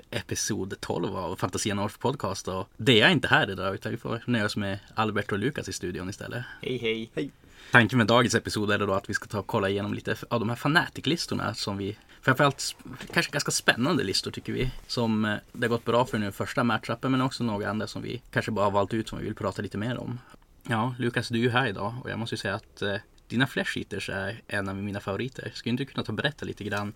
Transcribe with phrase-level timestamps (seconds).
[0.00, 2.48] till episod 12 av Fantasia North Podcast.
[2.48, 5.68] Och det är inte här idag utan vi får nöja oss med Albert och Lukas
[5.68, 6.44] i studion istället.
[6.62, 7.10] Hej hej.
[7.14, 7.30] Hej.
[7.72, 10.40] Tanken med dagens episod är då att vi ska ta och kolla igenom lite av
[10.40, 12.76] de här Fanatic-listorna som vi Framförallt
[13.12, 14.70] kanske ganska spännande listor tycker vi.
[14.86, 18.02] Som eh, det har gått bra för nu första matchupen men också några andra som
[18.02, 20.18] vi kanske bara har valt ut som vi vill prata lite mer om.
[20.68, 22.96] Ja, Lukas du är ju här idag och jag måste ju säga att eh,
[23.28, 23.78] dina Flash
[24.08, 25.50] är en av mina favoriter.
[25.54, 26.92] Skulle inte du kunna ta och berätta lite grann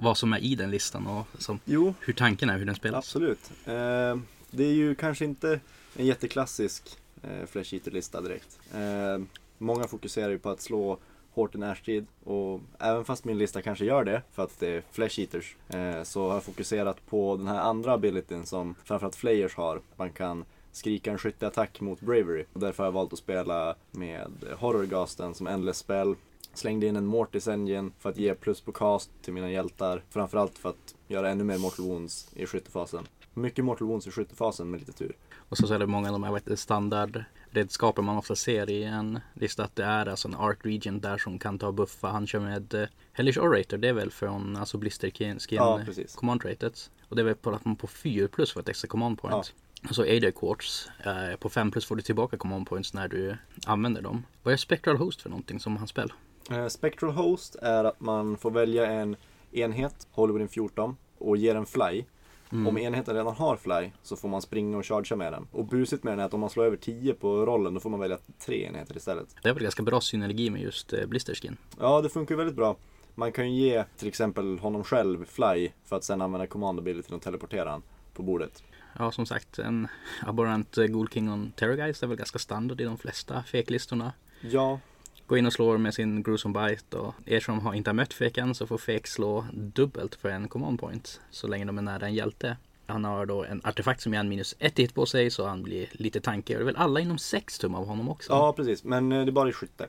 [0.00, 3.04] vad som är i den listan och som, Jo, hur tanken är, hur den spelas?
[3.04, 3.50] absolut.
[3.64, 4.16] Eh,
[4.50, 5.60] det är ju kanske inte
[5.96, 6.82] en jätteklassisk
[7.22, 8.58] eh, Flash Eater-lista direkt.
[8.74, 9.24] Eh,
[9.58, 10.98] många fokuserar ju på att slå
[11.34, 14.82] hårt i närstrid och även fast min lista kanske gör det för att det är
[14.92, 19.54] Flash Eaters eh, så har jag fokuserat på den här andra abilityn som framförallt Flayers
[19.54, 19.80] har.
[19.96, 24.30] Man kan skrika en skytteattack mot Bravery och därför har jag valt att spela med
[24.58, 26.14] Horrorgasten som Endless Spell.
[26.58, 30.02] Slängde in en Mortis Engine för att ge plus på cast till mina hjältar.
[30.10, 33.06] Framförallt för att göra ännu mer Mortal Wounds i skyttefasen.
[33.34, 35.16] Mycket Mortal Wounds i skyttefasen med lite tur.
[35.34, 39.20] Och så, så är det många av de här standardredskapen man ofta ser i en
[39.34, 39.64] lista.
[39.64, 42.08] Att det är alltså en Art Regent där som kan ta och buffa.
[42.08, 43.76] Han kör med eh, Hellish Orator.
[43.76, 46.14] Det är väl från alltså Blister Skin Ja, precis.
[46.14, 46.72] Command Rated.
[47.08, 49.54] Och det är väl på att man på 4 plus får ett extra command point.
[49.88, 50.88] Och så AD Quartz.
[51.04, 53.36] Eh, på 5 plus får du tillbaka command points när du
[53.66, 54.24] använder dem.
[54.42, 56.12] Vad är Spectral Host för någonting som han spel?
[56.50, 59.16] Eh, Spectral Host är att man får välja en
[59.52, 62.04] enhet, Hollywood 14, och ger en fly.
[62.50, 65.46] Om enheten redan har fly så får man springa och chargea med den.
[65.52, 67.90] Och busigt med den är att om man slår över 10 på rollen då får
[67.90, 69.36] man välja tre enheter istället.
[69.42, 71.56] Det är väl ganska bra synergi med just eh, Blister Skin.
[71.80, 72.76] Ja, det funkar väldigt bra.
[73.14, 77.14] Man kan ju ge till exempel honom själv fly för att sen använda command ability
[77.14, 77.82] och teleportera han
[78.14, 78.62] på bordet.
[78.98, 79.88] Ja, som sagt, en
[80.26, 84.12] Abhorrent eh, Ghoul King on Terrorgeist är väl ganska standard i de flesta feklistorna.
[84.40, 84.80] Ja,
[85.28, 88.40] Gå in och slår med sin Gruesome Bite och er som har, inte mött Fake
[88.40, 92.06] än så får Fake slå dubbelt för en command point så länge de är nära
[92.06, 92.56] en hjälte.
[92.86, 95.62] Han har då en artefakt som ger en minus ett hit på sig så han
[95.62, 96.56] blir lite tankig.
[96.56, 98.32] Det är väl alla inom 6 tum av honom också.
[98.32, 98.84] ja precis.
[98.84, 99.86] Men eh, det är bara i skytte.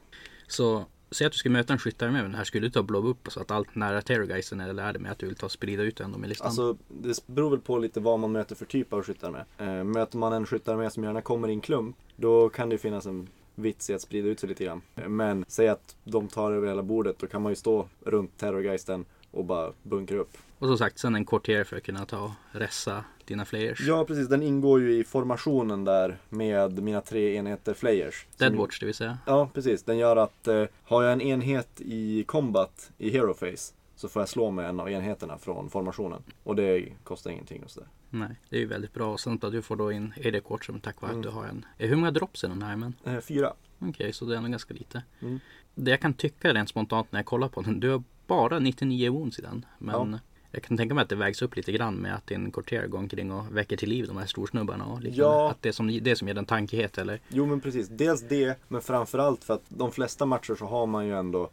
[0.48, 2.44] Så säg att du ska möta en skyttare med den här.
[2.44, 5.20] Skulle du ta blow upp så att allt nära Terrorgeisten eller är det med att
[5.20, 6.48] du vill ta och sprida ut den med listan?
[6.48, 9.46] Alltså, det beror väl på lite vad man möter för typ av skyttar med.
[9.58, 12.78] Eh, möter man en skyttar med som gärna kommer i en klump, då kan det
[12.78, 13.28] finnas en
[13.60, 14.82] vits i att sprida ut sig lite grann.
[14.96, 19.06] Men säg att de tar över hela bordet, då kan man ju stå runt terrorgeisten
[19.32, 20.38] och bara bunkra upp.
[20.60, 23.88] Och som sagt sen en courtier för att kunna ta och ressa dina flayers.
[23.88, 24.28] Ja, precis.
[24.28, 28.26] Den ingår ju i formationen där med mina tre enheter flayers.
[28.38, 29.18] Deadwatch det vill säga.
[29.26, 29.84] Ja, precis.
[29.84, 34.22] Den gör att eh, har jag en enhet i combat i hero face så får
[34.22, 36.24] jag slå med en av enheterna från formationen.
[36.44, 37.90] Och det kostar ingenting och sådär.
[38.10, 39.14] Nej, det är ju väldigt bra.
[39.14, 41.20] Och sen att du får då in AD Court som tack vare Mm.
[41.20, 41.66] att du har en.
[41.78, 42.94] Eh, Hur många drops är den här men?
[43.06, 43.54] Eh, fyra.
[43.80, 45.04] Okej, så det är nog ganska lite.
[45.22, 45.40] Mm.
[45.76, 47.80] Det jag kan tycka rent spontant när jag kollar på den.
[47.80, 49.66] Du har bara 99 wounds i den.
[49.78, 50.20] Men Ja.
[50.52, 52.98] jag kan tänka mig att det vägs upp lite grann med att din courtier går
[53.00, 55.22] omkring och väcker till liv de här storsnubbarna och liknande.
[55.36, 55.52] Ja.
[55.52, 57.20] Att det är som, det som ger den tankighet eller?
[57.30, 61.08] Jo men precis, dels det, men framförallt för att de flesta matcher så har man
[61.08, 61.50] ju ändå,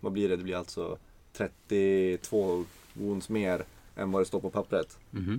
[0.00, 0.36] vad blir det?
[0.36, 0.98] Det blir alltså
[1.32, 3.64] 32 wounds mer
[3.96, 4.98] än vad det står på pappret.
[5.10, 5.32] Mhm.
[5.32, 5.38] Eh,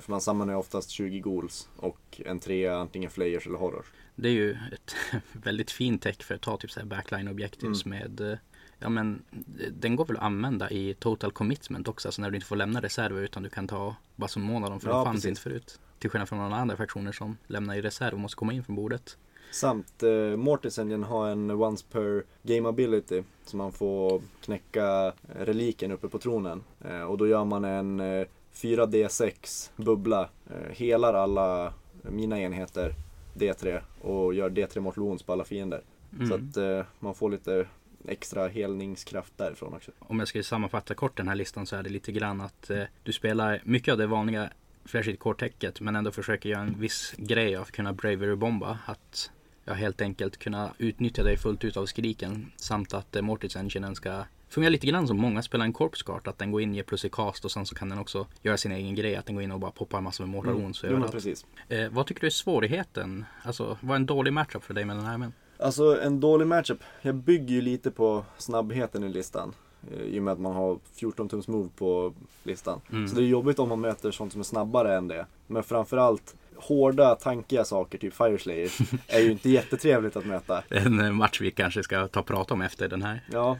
[0.00, 3.86] För man samlar ju oftast 20 ghouls och en trea antingen flayers eller horrors.
[4.14, 4.94] Det är ju ett
[5.32, 7.98] väldigt fint tech för att ta typ så här backline objectives Mm.
[8.00, 8.38] med eh,
[8.78, 9.22] Ja men
[9.72, 12.08] den går väl att använda i total commitment också.
[12.08, 14.70] Alltså när du inte får lämna reserver utan du kan ta bara som mån av
[14.70, 15.28] dem för Ja, de fanns precis.
[15.28, 15.80] inte förut.
[15.98, 18.76] Till skillnad från några andra fraktioner som lämnar i reserv och måste komma in från
[18.76, 19.18] bordet.
[19.50, 23.22] Samt eh, Mortis Engine har en once per game ability.
[23.44, 26.64] Så man får knäcka reliken uppe på tronen.
[26.84, 30.28] Eh, och då gör man en eh, 4D6 bubbla.
[30.50, 32.94] Eh, helar alla mina enheter
[33.34, 35.82] D3 och gör D3 mortal wounds på alla fiender.
[36.12, 36.28] Mm.
[36.28, 37.66] Så att eh, man får lite
[38.08, 39.90] extra helningskraft därifrån också.
[39.98, 42.82] Om jag ska sammanfatta kort den här listan så är det lite grann att eh,
[43.02, 44.50] du spelar mycket av det vanliga
[44.84, 48.78] Flashit core-täcket men ändå försöker göra en viss grej av att kunna bravery bomba.
[48.86, 49.30] Att
[49.64, 53.94] ja, helt enkelt kunna utnyttja dig fullt ut av skriken samt att eh, Mortis Enginen
[53.94, 56.26] ska fungera lite grann som många spelar en corpse cart.
[56.28, 58.56] Att den går in, ger plus i cast och sen så kan den också göra
[58.56, 59.16] sin egen grej.
[59.16, 60.82] Att den går in och bara poppar massor med wounds.
[60.82, 61.12] och överallt.
[61.12, 61.46] precis.
[61.68, 63.24] Eh, vad tycker du är svårigheden?
[63.42, 65.32] Alltså vad är en dålig matchup för dig med den här men?
[65.58, 66.78] Alltså en dålig matchup.
[67.02, 69.54] Jag bygger ju lite på snabbheten i listan.
[69.92, 72.14] eh, I och med att man har 14 tums move på
[72.44, 72.80] listan.
[72.92, 73.08] Mm.
[73.08, 75.26] Så det är jobbigt om man möter sånt som är snabbare än det.
[75.46, 78.70] Men framförallt hårda, tankiga saker, typ Fireslayer,
[79.08, 80.62] är ju inte jättetrevligt att möta.
[80.68, 83.20] En eh, match vi kanske ska ta och prata om efter den här.
[83.32, 83.58] Ja.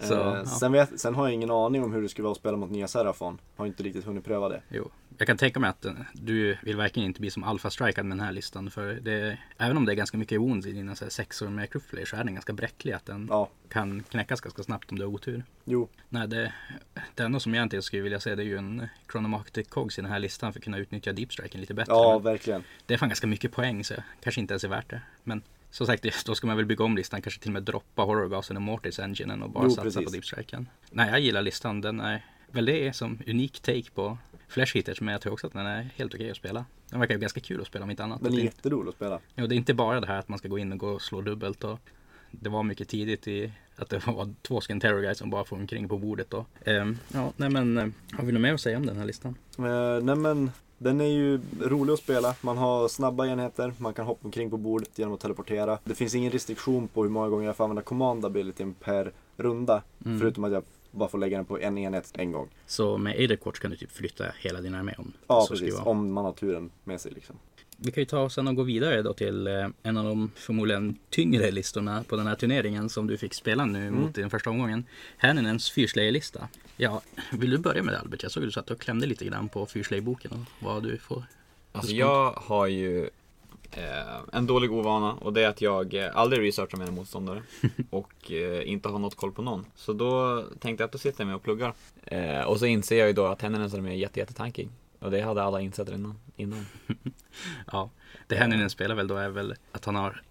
[0.00, 0.46] Så, eh, ja.
[0.46, 2.70] sen, vet, sen har jag ingen aning om hur det skulle vara att spela mot
[2.70, 3.38] nya Serafon.
[3.56, 4.62] Har inte riktigt hunnit pröva det.
[4.68, 8.18] Jo, jag kan tänka mig att eh, du vill verkligen inte bli som alfa-strikad med
[8.18, 8.70] den här listan.
[8.70, 12.06] För det, även om det är ganska mycket wounds i dina här, sexor med Cryptflay
[12.06, 12.92] så är den ganska bräcklig.
[12.92, 15.44] Att den Ja, kan knäckas ganska snabbt om du har otur.
[15.64, 16.52] jo, Nej, det,
[17.14, 20.02] det enda som jag inte skulle vilja se det är ju en Chronomagnetic Cogs i
[20.02, 21.92] den här listan för att kunna utnyttja Deep Striken lite bättre.
[21.92, 22.64] ja verkligen.
[22.86, 25.00] det är fan ganska mycket poäng så kanske inte ens är värt det.
[25.24, 27.22] Men som sagt, då ska man väl bygga om listan.
[27.22, 30.04] Kanske till och med droppa Horrorgasen och Mortis Enginen och bara Jo, satsa precis.
[30.04, 30.68] på Deep Striken.
[30.90, 31.80] Nej, jag gillar listan.
[31.80, 34.18] Den är väl det är som unik take på
[34.48, 35.00] Flash Hitters.
[35.00, 36.64] Men jag tror också att den är helt okej att spela.
[36.90, 38.22] Den verkar ju ganska kul att spela om inte annat.
[38.22, 39.20] Den är jätterolig att spela.
[39.36, 41.02] jo, det är inte bara det här att man ska gå in och gå och
[41.02, 41.64] slå dubbelt.
[41.64, 41.80] Och
[42.30, 45.56] det var mycket tidigt i att det var två stycken terror guys som bara får
[45.56, 46.46] omkring på bordet då.
[46.64, 49.34] Ehm, ja, nej men eh, har vi något mer att säga om den här listan?
[49.58, 52.34] Eh, nej men, den är ju rolig att spela.
[52.40, 55.78] Man har snabba enheter, man kan hoppa omkring på bordet genom att teleportera.
[55.84, 59.82] Det finns ingen restriktion på hur många gånger jag får använda command abilityn per runda.
[60.04, 60.20] Mm.
[60.20, 62.48] Förutom att jag bara får lägga den på en enhet en gång.
[62.66, 65.74] Så med Ader Quartz kan du typ flytta hela din armé om Ja, precis.
[65.84, 67.36] Om man har turen med sig liksom.
[67.80, 70.98] Vi kan ju ta sen och gå vidare då till eh, en av de förmodligen
[71.10, 74.00] tyngre listorna på den här turneringen som du fick spela nu Mm.
[74.00, 74.84] mot i den första omgången.
[75.18, 76.48] Hannenens fyrslayer-lista.
[76.76, 77.02] Ja,
[77.32, 78.22] vill du börja med det Albert?
[78.22, 81.24] Jag såg att du satt och klämde lite grann på fyrslayer-boken och vad du får.
[81.72, 83.04] Alltså jag har ju
[83.70, 87.42] eh, en dålig ovana och det är att jag eh, aldrig researchar mina motståndare
[87.90, 89.66] och eh, inte har något koll på någon.
[89.76, 91.74] Så då tänkte jag att då sitter jag med och pluggar.
[92.04, 94.68] Eh, och så inser jag ju då att Hennenens är jätte, jättetankig.
[94.98, 96.14] Och det hade alla insett innan.
[96.36, 96.66] innan.
[97.72, 97.90] Ja,
[98.26, 100.22] det Hannenen spelar väl då är väl att han har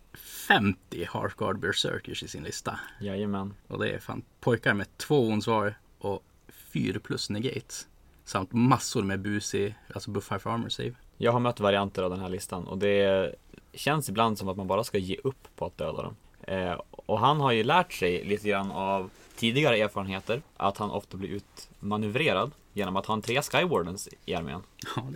[0.48, 2.80] 50 Heartguard Berserkers i sin lista.
[3.00, 3.54] Jajamän.
[3.68, 7.88] Och det är fan pojkar med två wounds var och 4 plus negates.
[8.24, 10.94] Samt massor med busi, alltså buffar för armor save.
[11.18, 13.36] Jag har mött varianter av den här listan och det
[13.74, 16.16] känns ibland som att man bara ska ge upp på att döda dem.
[16.42, 21.18] Eh, och han har ju lärt sig lite grann av tidigare erfarenheter att han ofta
[21.18, 24.62] blir utmanövrerad genom att ha en tre Skywardens i armén.
[24.96, 25.08] Ja.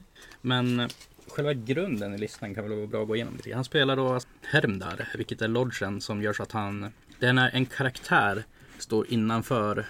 [0.41, 0.87] Men eh,
[1.27, 3.55] själva grunden i listan kan väl vara bra att gå igenom lite.
[3.55, 7.49] Han spelar då Hermdar, vilket är lodgen som gör så att han, det är när
[7.49, 8.43] en karaktär
[8.77, 9.85] står innanför,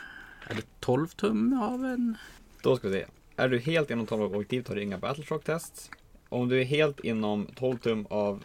[0.47, 2.17] är det 12 tum av en?
[2.63, 3.05] Då ska vi se.
[3.35, 5.91] Är du helt inom 12 av objektiv tar du inga Battleshock tests.
[6.29, 8.43] Om du är helt inom 12 tum av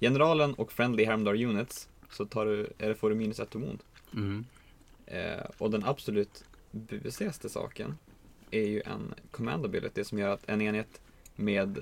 [0.00, 3.82] generalen och friendly Hermdar units så tar du, eller får du minus 1 to wound.
[4.14, 4.44] Mm.
[5.06, 7.98] Eh, och den absolut busigaste saken
[8.54, 11.00] är ju en command ability som gör att en enhet
[11.36, 11.78] med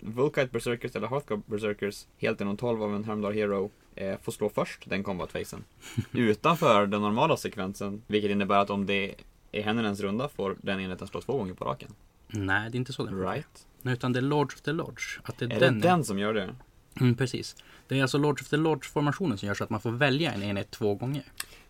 [0.00, 4.48] Vulkite Berserkers eller Hearthguard Berserkers helt inom 12 av en Hermdar Hero eh, får slå
[4.48, 5.64] först den combat phasen.
[6.12, 9.14] Utanför den normala sekvensen, vilket innebär att om det
[9.52, 11.90] är Hennenens runda får den enheten slå två gånger på raken.
[12.28, 13.20] Nej, det är inte så den.
[13.20, 13.66] Right?
[13.82, 15.18] Nej, Utan det är Lords of the Lodge.
[15.22, 15.80] Att det är, Är den.
[15.80, 16.54] det den som gör det?
[17.00, 17.56] Mm, precis.
[17.88, 20.42] Det är alltså Lords of the Lodge-formationen som gör så att man får välja en
[20.42, 21.24] enhet två gånger.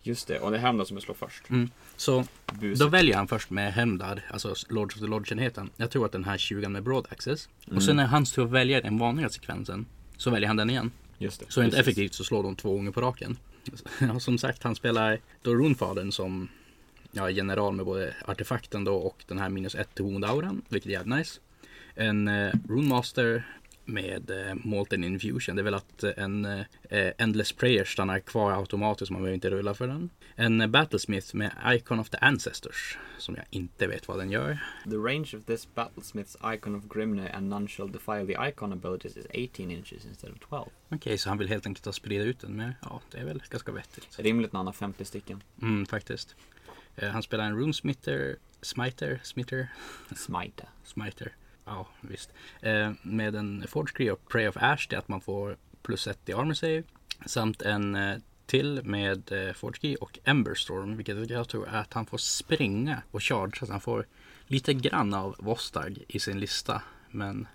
[0.07, 1.49] Just det, och det är Hermdar som slår först.
[1.49, 1.69] Mm.
[1.95, 2.25] Så
[2.59, 2.79] Busigt.
[2.79, 5.69] Då väljer han först med Hemdar, alltså Lords of the Lodge-enheten.
[5.77, 7.49] Jag tror att den här 20 med Broad Access.
[7.65, 7.77] Mm.
[7.77, 9.85] Och sen när hans tur att välja den vanliga sekvensen
[10.17, 10.91] så väljer han den igen.
[11.17, 11.45] Just det.
[11.49, 13.37] Så rent effektivt så slår de två gånger på raken.
[13.99, 16.49] Ja, som sagt, han spelar då Runefadern som
[17.11, 20.93] ja, general med både artefakten då och den här minus 1 till wound-auran, vilket är
[20.93, 21.39] jävligt nice.
[21.95, 23.43] En eh, Runemaster
[23.87, 25.55] med eh, Molten Infusion.
[25.55, 26.65] Det är väl att eh, en eh,
[27.17, 30.09] Endless Prayer stannar kvar automatiskt, man behöver inte rulla för den.
[30.35, 34.59] En eh, Battlesmith med Icon of the Ancestors, som jag inte vet vad den gör.
[34.83, 39.17] The range of this battlesmith's icon of Grimne and none shall defile the icon abilities
[39.17, 40.69] is 18 inches instead of 12.
[40.89, 43.43] Okej, så han vill helt enkelt ha sprida ut den med, ja, det är väl
[43.49, 44.19] ganska vettigt.
[44.19, 45.43] Rimligt när han har 50 stycken.
[45.61, 46.35] Mm, faktiskt.
[46.95, 49.67] Eh, han spelar en Runesmitter, Smiter, Smitter,
[50.15, 50.67] Smite.
[50.83, 51.35] Smiter.
[51.67, 52.29] Ja, visst.
[52.61, 56.07] Eh, med en Forge Cree och Prey of Ash, det är att man får plus
[56.07, 56.83] ett i armor save.
[57.25, 61.93] Samt en eh, till med eh, Forge Cree och Emberstorm, vilket jag tror är att
[61.93, 63.51] han får springa och charge.
[63.59, 64.05] Så att han får
[64.47, 66.81] lite grann av Vostag i sin lista.
[67.09, 67.47] Men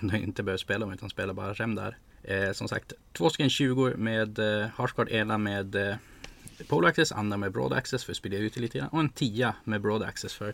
[0.00, 1.96] ändå inte behöver spela om utan spelar bara rem där.
[2.22, 5.96] Eh, som sagt, två stycken 20 med eh, Harshguard, ena med eh,
[6.68, 8.88] Pole Access, andra med Broad Access för att sprida ut det lite grann.
[8.88, 10.52] Och en 10 med Broad Access för det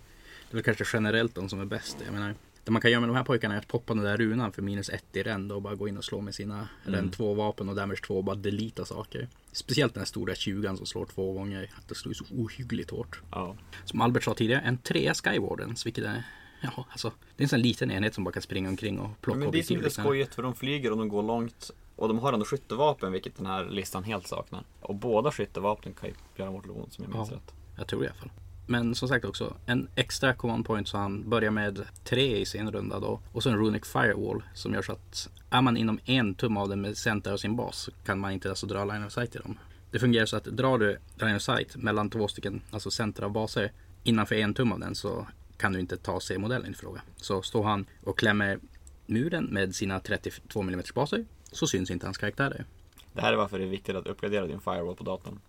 [0.51, 1.97] är väl kanske generellt de som är bäst.
[2.05, 2.35] Jag menar,
[2.69, 4.63] det man kan göra med de här pojkarna är att poppa den där runan för
[4.63, 7.11] minus 1 i rend och bara gå in och slå med sina mm.
[7.11, 9.29] 2 vapen och damage 2 och bara delita saker.
[9.53, 11.71] Speciellt den här stora 20 som slår två gånger.
[11.79, 13.21] Att det slår så ohyggligt hårt.
[13.31, 13.57] Ja.
[13.85, 16.23] Som Albert sa tidigare, en 3 Skywardens, vilket är
[16.61, 19.39] Ja, alltså det är en sån liten enhet som bara kan springa omkring och plocka
[19.39, 20.05] Men det är lite liksom.
[20.05, 21.71] skojigt för de flyger och de går långt.
[21.97, 24.65] Och de har ändå skyttevapen, vilket den här listan helt saknar.
[24.81, 27.37] Och båda skyttevapnen kan ju göra mortal wound som jag minns Ja.
[27.37, 27.55] rätt.
[27.77, 28.31] Jag tror det i alla fall.
[28.71, 32.71] Men som sagt också, en extra command point så han börjar med tre i sin
[32.71, 33.21] runda då.
[33.33, 36.69] Och så en Runic Firewall som gör så att är man inom en tum av
[36.69, 39.33] den med center av sin bas så kan man inte alltså dra line of sight
[39.33, 39.59] till dem.
[39.91, 43.31] det fungerar så att drar du line of sight mellan två stycken, alltså center av
[43.31, 43.73] baser
[44.05, 47.03] innanför en tum av den så kan du inte ta C-modellen i fråga.
[47.17, 48.59] Så står han och klämmer
[49.07, 52.65] muren med sina 32 mm baser så syns inte hans karaktärer.
[53.13, 55.41] Det här är varför det är viktigt att uppgradera din firewall på datorn.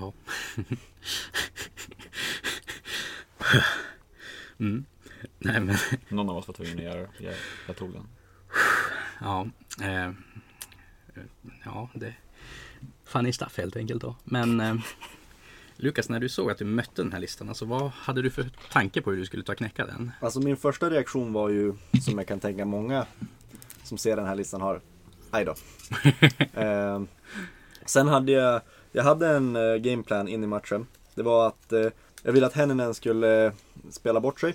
[0.00, 0.12] Ja.
[4.58, 4.84] mm.
[5.38, 5.76] Nej men,
[6.08, 7.08] Någon av oss var tvungen att göra det.
[7.18, 7.34] Jag,
[7.66, 8.08] jag tog den.
[9.20, 9.46] ja.
[9.82, 10.12] Eh,
[11.64, 12.14] ja, det
[13.08, 14.16] funny stuff helt enkelt då.
[14.24, 14.74] Men eh,
[15.76, 18.50] Lukas, när du såg att du mötte den här listan, alltså vad hade du för
[18.72, 20.12] tanke på hur du skulle ta knäcka den?
[20.20, 23.06] Alltså min första reaktion var ju, som jag kan tänka många
[23.82, 24.80] som ser den här listan har,
[25.30, 25.54] aj då.
[26.60, 27.02] eh,
[27.84, 28.60] sen hade jag,
[28.92, 30.86] jag hade en eh, gameplan in i matchen.
[31.14, 31.86] Det var att eh,
[32.22, 33.52] jag ville att Henninen skulle eh,
[33.90, 34.54] spela bort sig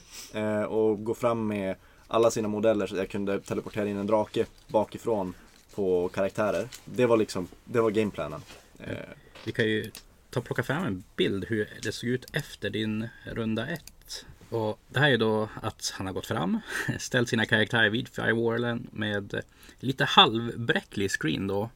[0.68, 1.76] och gå fram med
[2.08, 5.34] alla sina modeller så att jag kunde teleportera in en drake bakifrån
[5.76, 6.68] på karaktärer.
[6.86, 8.42] Det var liksom, det var gameplanen.
[8.80, 8.98] Eh,
[9.46, 9.92] Vi kan ju
[10.30, 14.26] ta och plocka fram en bild hur det såg ut efter din runda ett.
[14.50, 16.60] Och det här är då att han har gått fram,
[17.00, 19.42] ställt sina karaktärer vid firewallen med
[19.80, 21.70] lite halvbräcklig screen då.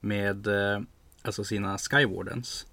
[0.00, 0.48] Med
[1.24, 2.66] alltså sina skywardens.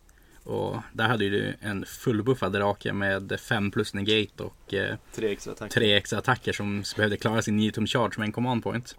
[0.43, 5.53] Och där hade du en fullbuffad drake med 5 plus negate och eh, tre extra
[5.97, 8.95] extra attacker som behövde klara sin 9 tum charge med en command point.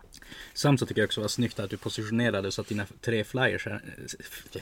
[0.54, 3.24] Samt så tycker jag också det var snyggt att du positionerade så att dina tre
[3.24, 3.82] flyers, här,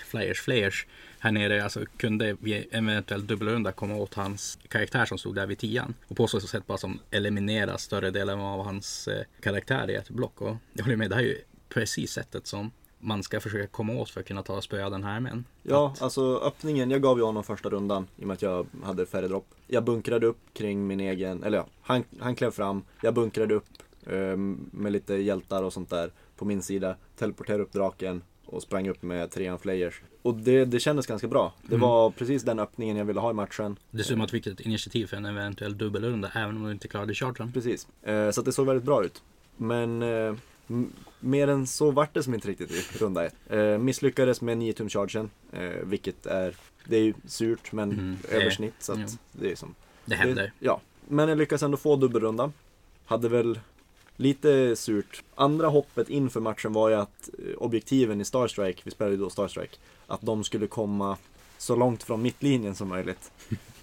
[0.04, 0.86] flyers, flayers
[1.18, 2.36] här nere alltså kunde
[2.70, 5.94] eventuellt dubbelrunda komma åt hans karaktär som stod där vid tian.
[6.08, 10.10] Och på så sätt bara som eliminera större delen av hans eh, karaktär i ett
[10.10, 10.40] block.
[10.40, 12.70] Och jag håller med, det här är ju precis sättet som
[13.00, 15.42] man ska försöka komma åt för att kunna ta och spöa den här med.
[15.62, 19.06] Ja, alltså öppningen, jag gav ju honom första rundan i och med att jag hade
[19.06, 19.46] färre dropp.
[19.66, 23.64] Jag bunkrade upp kring min egen, eller ja, han, han klev fram, jag bunkrade upp
[24.06, 24.36] eh,
[24.70, 29.02] med lite hjältar och sånt där på min sida, teleporterade upp draken och sprang upp
[29.02, 30.02] med trean flayers.
[30.22, 31.52] Och det, det kändes ganska bra.
[31.62, 31.88] Det Mm.
[31.88, 33.76] var precis den öppningen jag ville ha i matchen.
[33.90, 37.14] Dessutom att du fick ett initiativ för en eventuell dubbelrunda även om du inte klarade
[37.14, 37.52] chargen.
[37.52, 37.88] Precis.
[38.02, 39.22] Eh, så att det såg väldigt bra ut.
[39.56, 40.34] Men eh,
[41.20, 43.34] mer än så vart det som inte riktigt i runda ett.
[43.48, 48.16] Eh, misslyckades med 9 tum chargen, eh, vilket är, det är ju surt men Mm,
[48.28, 49.06] översnitt så att ja.
[49.32, 49.74] det är som
[50.04, 50.42] Det händer.
[50.42, 52.52] Det, ja, men jag lyckades ändå få dubbelrunda.
[53.06, 53.60] Hade väl
[54.16, 55.22] lite surt.
[55.34, 59.30] Andra hoppet inför matchen var ju att eh, objektiven i Starstrike, vi spelade ju då
[59.30, 61.16] Starstrike, att de skulle komma
[61.58, 63.32] så långt från mittlinjen som möjligt.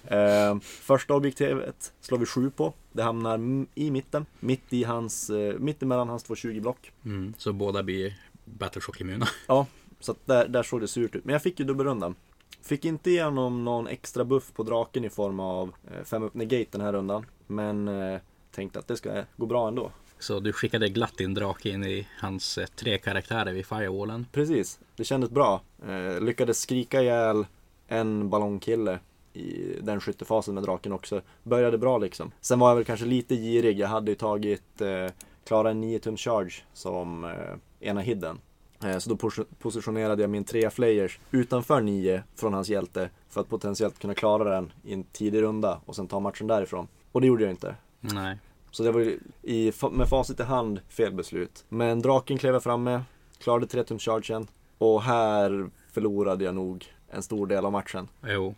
[0.07, 2.73] Eh, första objektivet slår vi sju på.
[2.91, 6.91] Det hamnar i mitten, mitt i hans, eh, mitt emellan hans 220 block.
[7.05, 8.13] Mm, så båda blir
[8.45, 9.27] Battleshock-immuna.
[9.99, 11.25] Så att där, där såg det surt ut.
[11.25, 12.15] Men jag fick ju dubbelrundan.
[12.61, 15.71] Fick inte igenom någon extra buff på draken i form av
[16.03, 17.25] 5 upp negate den här rundan.
[17.47, 18.19] Men eh,
[18.51, 19.91] tänkte att det ska gå bra ändå.
[20.19, 24.25] Så du skickade glatt din drake in i hans eh, tre karaktärer vid firewallen.
[24.31, 25.61] Precis, det kändes bra.
[25.87, 27.45] Eh, lyckades skrika ihjäl
[27.87, 28.99] en ballongkille
[29.37, 31.21] i den skyttefasen med draken också.
[31.43, 32.31] Började bra liksom.
[32.41, 33.79] Sen var jag väl kanske lite girig.
[33.79, 35.11] Jag hade ju tagit eh,
[35.45, 38.39] klara en 9 tum charge som eh, ena hidden.
[38.83, 43.41] Eh, så då pos- positionerade jag min trea flayers utanför 9 från hans hjälte för
[43.41, 46.87] att potentiellt kunna klara den i en tidig runda och sen ta matchen därifrån.
[47.11, 47.75] Och det gjorde jag inte.
[47.99, 48.37] Nej.
[48.71, 51.65] Så det var ju i, med facit i hand fel beslut.
[51.69, 53.01] Men draken klev jag fram med,
[53.39, 58.07] klarade 3 tum chargen och här förlorade jag nog en stor del av matchen.
[58.23, 58.55] Jo.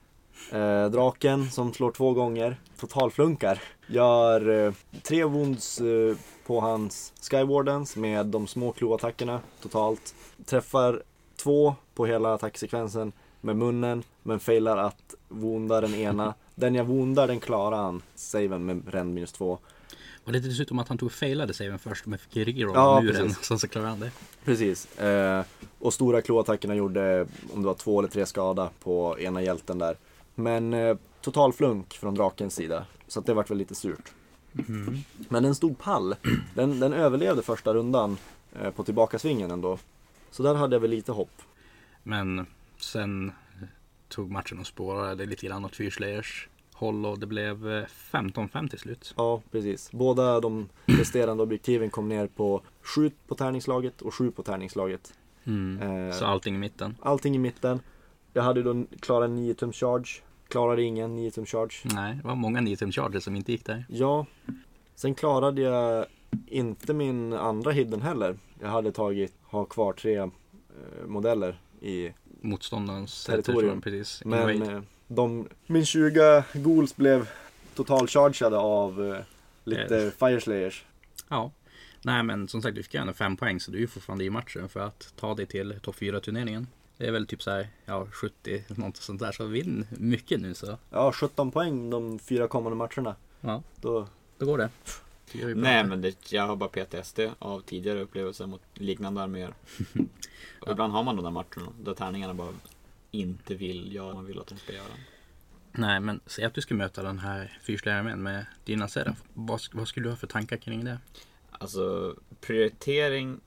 [0.51, 6.15] Eh, draken som slår två gånger, totalflunkar, gör eh, tre wounds eh,
[6.45, 10.15] på hans Skywardens med de små kloattackerna totalt.
[10.45, 11.03] Träffar
[11.35, 16.33] två på hela attacksekvensen med munnen men failar att wounda den ena.
[16.55, 19.57] Den jag woundar den klarar han, saven med rend minus två.
[20.23, 23.15] Och det är dessutom att han tog failade saven först men fick reroll Ja, muren.
[23.27, 23.45] precis.
[23.45, 24.11] Sen så klarade han det.
[24.45, 24.97] Precis.
[24.99, 25.43] Eh,
[25.79, 29.95] och stora kloattackerna gjorde, om det var två eller tre skada på ena hjälten där.
[30.39, 32.85] Men eh, total flunk från drakens sida.
[33.07, 34.11] Så att det vart väl lite surt.
[35.29, 36.15] Men den stod pall.
[36.55, 38.17] Den, den överlevde första rundan
[38.61, 39.77] eh, på tillbakasvingen ändå.
[40.31, 41.41] Så där hade jag väl lite hopp.
[42.03, 42.45] Men
[42.77, 43.31] sen
[44.09, 48.79] tog matchen och spårade lite grann åt Fyrslayers håll och det blev eh, 15-5 till
[48.79, 49.13] slut.
[49.17, 49.91] Ja, precis.
[49.91, 55.13] Båda de resterande objektiven kom ner på 7 på tärningslaget och 7 på tärningslaget.
[55.43, 56.07] Mm.
[56.07, 56.95] Eh, Så allting i mitten.
[57.01, 57.79] Allting i mitten.
[58.33, 60.21] Jag hade då klarat en 9 tum charge.
[60.49, 61.75] Klarade ingen 9 tum charge.
[61.83, 63.85] Nej, det var många 9 tum charges som inte gick där.
[63.89, 64.25] Ja,
[64.95, 66.05] sen klarade jag
[66.47, 68.37] inte min andra hidden heller.
[68.61, 70.27] Jag hade tagit, ha kvar tre eh,
[71.07, 72.09] modeller i,
[72.41, 73.81] Motståndarens Territorium.
[73.81, 74.21] Precis.
[74.25, 77.29] men eh, de, min 20 ghouls blev
[77.75, 79.23] totalchargade av eh,
[79.63, 80.85] lite fireslayers.
[81.29, 81.51] Ja.
[82.01, 84.23] Nej men som sagt du fick ju ändå fem poäng så du är ju fortfarande
[84.23, 86.67] i matchen för att ta dig till topp 4 turneringen.
[86.99, 89.31] Det är väl typ så här, ja 70 något sånt där.
[89.31, 90.77] Så vinn mycket nu så.
[90.89, 93.15] Ja, 17 poäng de fyra kommande matcherna.
[93.41, 94.69] Ja, Då, då går det.
[95.55, 99.53] Nej men det, jag har bara PTSD av tidigare upplevelser mot liknande arméer.
[100.59, 102.53] Och ibland har man de där matcherna där tärningarna bara
[103.11, 104.93] inte vill göra man vill att de ska göra.
[105.71, 109.23] Nej, men säg att du ska möta den här fyrslagararmén med dina Seraf.
[109.33, 110.99] Vad, vad skulle du ha för tankar kring det?
[111.51, 113.39] Alltså prioritering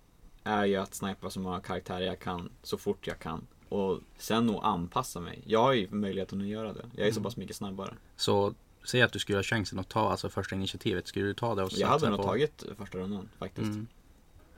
[0.44, 3.46] är ju att snipa så många karaktärer jag kan så fort jag kan.
[3.68, 5.42] Och sen nog anpassa mig.
[5.46, 6.84] Jag har ju möjligheten att göra det.
[6.96, 7.22] Jag är så Mm.
[7.24, 7.94] pass mycket snabbare.
[8.16, 11.06] Så säg att du skulle ha chansen att ta alltså första initiativet.
[11.06, 12.22] Skulle du ta det och Jag hade nog på...
[12.24, 13.66] tagit första rundan faktiskt.
[13.70, 13.86] Mm.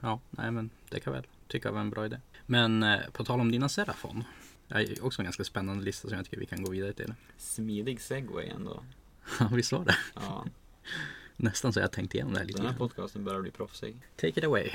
[0.00, 2.20] Ja, nej men det kan väl tycka var en bra idé.
[2.46, 4.24] Men eh, på tal om dina Serafon.
[4.68, 7.14] Det är också en ganska spännande lista som jag tycker vi kan gå vidare till.
[7.38, 8.82] Smidig segway ändå.
[9.40, 9.96] Ja, visst var det?
[10.14, 10.44] Ja,
[11.36, 13.96] Nästan så jag tänkt igenom det här lite den här podcasten börjar bli proffsig.
[14.16, 14.70] Take it away.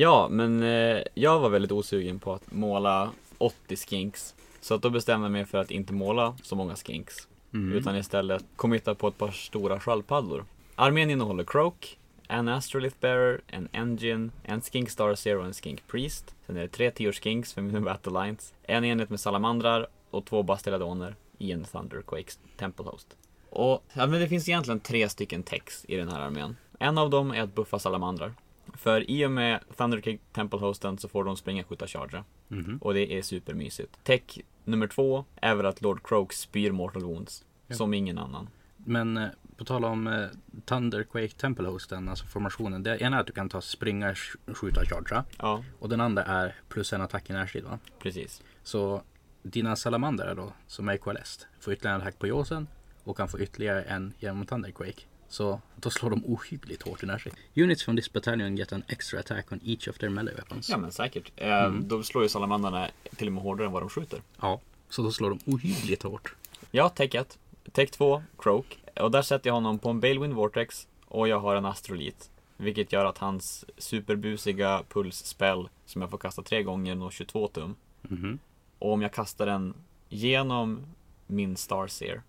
[0.00, 4.34] Ja, men eh, jag var väldigt osugen på att måla 80 skinks.
[4.60, 7.28] Så att då bestämde jag mig för att inte måla så många skinks.
[7.54, 7.78] Mm.
[7.78, 10.44] Utan istället committa på ett par stora sköldpaddor.
[10.74, 15.86] Armén innehåller Croak, en Astrolith Bearer, en Engine, en Skink Star Zero och en Skink
[15.86, 16.34] Priest.
[16.46, 20.24] Sen är det tre 10 skinks för mina Battle Lines, en enhet med salamandrar och
[20.24, 23.16] två Bastiladoner i en Thunderquake Temple Host.
[23.50, 26.56] Och ja, men det finns egentligen tre stycken techs i den här armén.
[26.78, 28.32] En av dem är att buffa salamandrar.
[28.78, 32.24] För i och med Thunderquake Temple Hosten så får de springa, skjuta, chargea.
[32.48, 32.78] Mhm.
[32.82, 33.98] Och det är supermysigt.
[34.04, 34.22] Tech
[34.64, 37.44] nummer två är väl att Lord Croak spyr Mortal Wounds.
[37.66, 37.76] Ja.
[37.76, 38.48] Som ingen annan.
[38.76, 40.26] Men eh, på tal om eh,
[40.64, 42.82] Thunderquake Temple Hosten, alltså formationen.
[42.82, 45.24] Det ena är att du kan ta springa, sk- skjuta, chargea.
[45.38, 47.78] Ja, Och den andra är plus en attack i närstrid va?
[47.98, 48.42] precis.
[48.62, 49.02] Så
[49.42, 52.66] dina salamandrar då, som är QLS, får ytterligare en attack på Josen
[53.04, 55.02] och kan få ytterligare en genom Thunderquake.
[55.28, 57.34] Så då slår de ohyggligt hårt i närstrid.
[57.56, 60.68] Units from this battalion get an extra attack on each of their melee weapons.
[60.68, 61.32] Ja men säkert.
[61.36, 61.88] Eh, Mm.
[61.88, 64.22] Då slår ju salamandarna till och med hårdare än vad de skjuter.
[64.40, 66.34] Ja, så då slår de ohyggligt hårt.
[66.70, 67.38] Ja, Tech 1.
[67.72, 68.78] Tech 2, Croak.
[69.00, 70.86] Och där sätter jag honom på en Balewind Vortex.
[71.04, 72.30] Och jag har en Astrolit.
[72.56, 77.74] Vilket gör att hans superbusiga pulsspel, som jag får kasta tre gånger, når 22 tum.
[78.02, 78.38] Mhm.
[78.78, 79.74] Och om jag kastar den
[80.08, 80.86] genom
[81.26, 82.22] min Starseer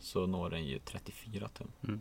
[0.00, 2.00] så når den ju 34 tum.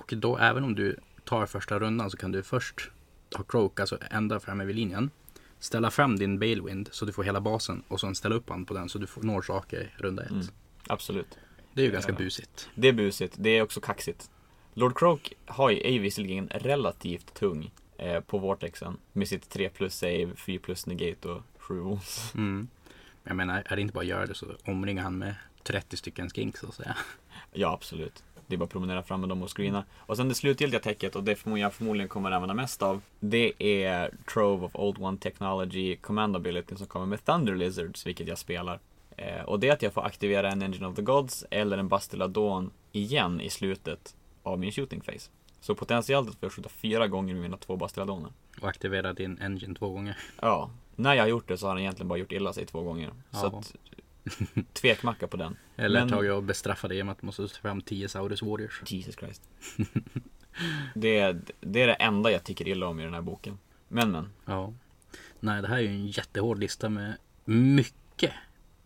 [0.00, 2.90] Och då även om du tar första rundan så kan du först
[3.36, 5.10] ha Croak, alltså ända framme vid linjen.
[5.58, 8.74] Ställa fram din Balewind så du får hela basen och sen ställa upp han på
[8.74, 10.30] den så du får, når saker runda ett.
[10.30, 10.46] Mm.
[10.86, 11.38] Absolut.
[11.74, 12.68] Det är ju ganska busigt.
[12.74, 14.30] Det är busigt, det är också kaxigt.
[14.74, 18.96] Lord Croak har ju, är ju visserligen relativt tung eh, på Vortexen.
[19.12, 22.34] Med sitt 3 plus save, 4 plus negate och 7 wounds.
[22.34, 22.68] Mm.
[23.24, 26.30] Jag menar, är det inte bara att göra det så omringar han med 30 stycken
[26.30, 26.96] skinks så att säga.
[27.52, 28.24] Ja, absolut.
[28.50, 29.84] Det är bara att promenera fram med dem och screena.
[29.98, 34.10] Och sen det slutgiltiga täcket, och det jag förmodligen kommer använda mest av, det är
[34.32, 38.78] Trove of Old One Technology Command Ability som kommer med Thunder Lizards, vilket jag spelar.
[39.16, 41.88] Eh, och det är att jag får aktivera en Engine of the Gods eller en
[41.88, 45.30] Bastiladon igen i slutet av min shooting phase.
[45.60, 48.30] Så potentiellt får jag skjuta fyra gånger med mina två Bastiladoner.
[48.60, 50.18] Och aktivera din engine två gånger.
[50.40, 52.82] Ja, när jag har gjort det så har den egentligen bara gjort illa sig två
[52.82, 53.10] gånger.
[53.30, 53.58] Så Ja.
[53.58, 53.74] att,
[54.72, 55.56] tvekmacka på den.
[55.76, 58.82] Eller Men- tagit och bestraffa dig genom att du måste ta fram 10 Saurus Warriors.
[58.86, 59.48] Jesus Christ.
[60.94, 63.58] det, är, det är det enda jag tycker illa om i den här boken.
[63.88, 64.28] Men men.
[64.44, 64.72] Ja.
[65.40, 68.32] Nej, det här är ju en jättehård lista med mycket.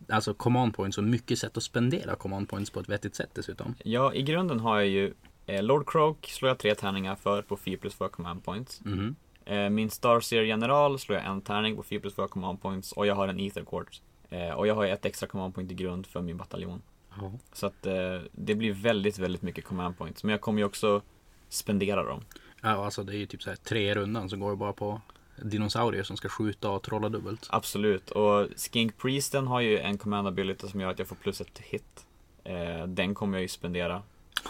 [0.09, 3.75] Alltså command points och mycket sätt att spendera command points på ett vettigt sätt dessutom.
[3.83, 5.13] Ja, i grunden har jag ju
[5.45, 8.81] eh, Lord Croak slår jag tre tärningar för på 4 plus 4 command points.
[8.85, 9.15] Mhm.
[9.45, 13.07] Eh, min Starseer General slår jag en tärning på 4 plus 4 command points och
[13.07, 14.01] jag har en Ether Quartz.
[14.29, 16.81] Eh, och jag har ju ett extra command point i grund för min bataljon.
[17.21, 17.31] Ja.
[17.53, 20.23] Så att eh, det blir väldigt, väldigt mycket command points.
[20.23, 21.01] Men jag kommer ju också
[21.49, 22.21] spendera dem.
[22.61, 25.01] ja, alltså det är ju typ så här tre rundan som går bara på
[25.41, 27.47] dinosaurier som ska skjuta och trolla dubbelt.
[27.49, 31.41] Absolut, och Skink Priesten har ju en command ability som gör att jag får plus
[31.41, 32.05] ett hit.
[32.43, 34.01] Eh, den kommer jag ju spendera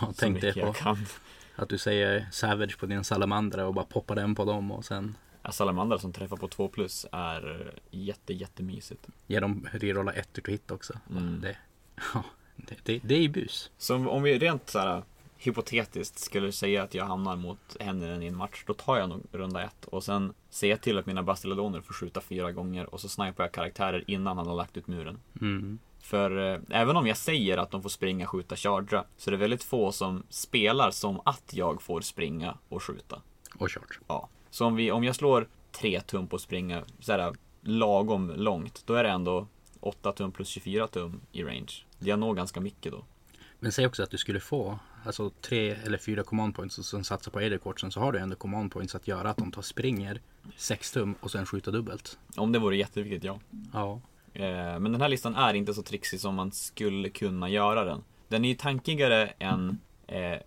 [0.02, 1.06] Ja, så tänk dig mycket på jag kan.
[1.56, 5.18] att du säger Savage på din salamandra och bara poppar den på dem och sen
[5.46, 9.08] Ja, Salamander som träffar på 2 plus är jätte, jättemysigt.
[9.28, 10.94] ger dem rerolla ett to hit också.
[11.10, 11.42] Mm.
[11.42, 11.58] Det,
[12.14, 12.24] ja,
[12.56, 13.72] det, det, det är ju bus.
[13.78, 15.04] Så om vi rent så här
[15.38, 19.22] hypotetiskt skulle säga att jag hamnar mot henne i en match, då tar jag nog
[19.32, 23.02] runda ett och sen ser jag till att mina Bastiladoner får skjuta fyra gånger och
[23.02, 25.20] så snipar jag karaktärer innan han har lagt ut muren.
[25.42, 25.80] Mm.
[26.00, 29.38] För eh, även om jag säger att de får springa, skjuta, chargea så är det
[29.38, 33.22] väldigt få som spelar som att jag får springa och skjuta.
[33.58, 34.00] Och charge.
[34.08, 34.30] Ja.
[34.56, 38.94] Så om, vi, om jag slår tre tum på springa, så här, lagom långt, då
[38.94, 39.48] är det ändå
[39.80, 41.72] 8 tum plus 24 tum i range.
[42.00, 43.06] Jag når ganska mycket då.
[43.60, 47.04] Men säg också att du skulle få alltså tre eller fyra command points och sen
[47.04, 50.22] satsa på Aderquartsen så har du ändå command points att göra att de tar springer
[50.58, 52.18] 6 tum och sen skjuta dubbelt.
[52.36, 53.40] Om det vore jätteviktigt, ja.
[53.74, 54.02] Ja.
[54.34, 58.04] Eh, men den här listan är inte så trixig som man skulle kunna göra den.
[58.28, 60.40] Den är ju tankigare än eh,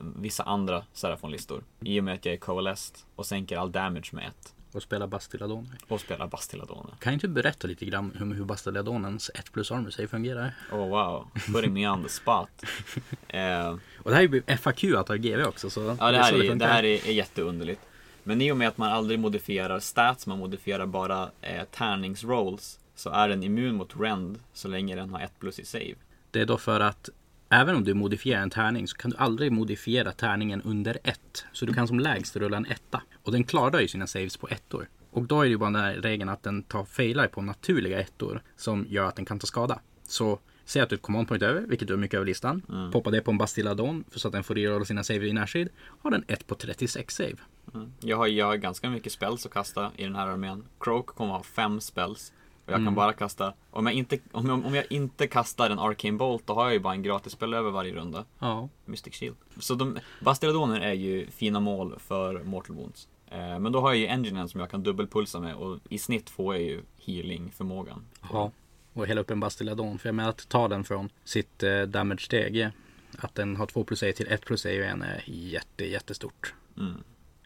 [0.00, 1.64] vissa andra Serafon-listor.
[1.80, 4.54] I och med att jag är coalesced och sänker all damage med ett.
[4.72, 5.78] Och spela Bastilladoner.
[5.88, 6.94] Och spelar Bastilladoner.
[7.00, 10.54] Kan inte du berätta lite grann om hur Bastilladonens 1 plus armor save fungerar?
[10.72, 12.48] Oh wow, putting me on the spot.
[13.28, 15.70] Eh, Och det här är ju FAQ av GV också.
[15.70, 17.80] Så Ja, det här, så är, det här är, är jätteunderligt.
[18.22, 23.10] Men i och med att man aldrig modifierar stats, man modifierar bara eh, tärningsrolls, så
[23.10, 25.94] är den immun mot rend så länge den har 1 plus i save.
[26.30, 27.08] Det är då för att
[27.50, 31.44] även om du modifierar en tärning så kan du aldrig modifiera tärningen under ett.
[31.52, 33.02] Så du kan som lägst rulla en etta.
[33.22, 34.88] Och den klarar ju sina saves på ettor.
[35.10, 38.00] Och då är det ju bara den här regeln att den tar failar på naturliga
[38.00, 39.80] ettor som gör att den kan ta skada.
[40.02, 42.62] Så säg att du ett command point över, vilket du har mycket över listan.
[42.68, 42.90] Mm.
[42.90, 45.68] Poppa det på en Bastilladon så att den får rerolla sina save i närstrid.
[46.02, 47.36] Har den 1 på 36 save.
[47.74, 47.92] Mm.
[48.00, 50.64] Jag, har, jag ganska mycket spells att kasta i den här armén.
[50.80, 52.32] Croak kommer ha fem spells.
[52.70, 52.94] Och jag kan Mm.
[52.94, 56.54] bara kasta, om jag, inte, om, jag, om jag inte kastar en Arcane Bolt, då
[56.54, 58.24] har jag ju bara en gratis spel över varje runda.
[58.38, 58.68] Ja.
[58.84, 59.36] Mystic Shield.
[59.58, 63.08] Så de, Bastilladoner är ju fina mål för Mortal Wounds.
[63.30, 66.30] Eh, men då har jag ju enginen som jag kan dubbelpulsa med och i snitt
[66.30, 68.04] får jag ju healing-förmågan.
[68.32, 68.50] Ja.
[68.92, 69.98] Och hela upp en Bastilladon.
[69.98, 72.70] För jag menar att ta den från sitt eh, damage-steg.
[73.18, 76.54] Att den har 2 plus A till 1 plus A och en är jätte, jättestort.
[76.78, 76.94] Mm.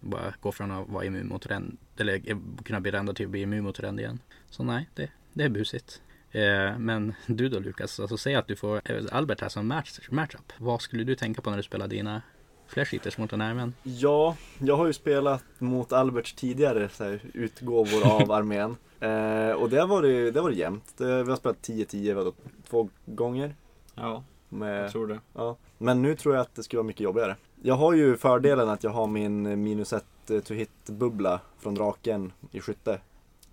[0.05, 3.31] Bara gå från att vara immun mot ränd, eller eh, kunna bli rändad till att
[3.31, 4.19] bli immun mot ränd igen.
[4.51, 6.03] Så nej, det, det är busigt.
[6.31, 9.99] Eh, men du då Lukas, alltså säg att du får eh, Albert här som match,
[10.11, 10.53] matchup.
[10.59, 12.23] Vad skulle du tänka på när du spelar dina
[12.67, 13.75] Flash mot den här armén?
[13.83, 18.77] Ja, jag har ju spelat mot Alberts tidigare så här, utgåvor av armén.
[19.01, 20.95] Eh, och det har varit, det har varit jämnt.
[20.99, 22.33] Vi har spelat 10-10 vadå,
[22.69, 23.55] två gånger.
[23.95, 25.21] Ja, Med, jag tror det.
[25.35, 25.57] ja.
[25.79, 27.37] Men nu tror jag att det skulle vara mycket jobbigare.
[27.63, 30.05] Jag har ju fördelen att jag har min minus 1
[30.45, 33.01] to hit bubbla från draken i skytte.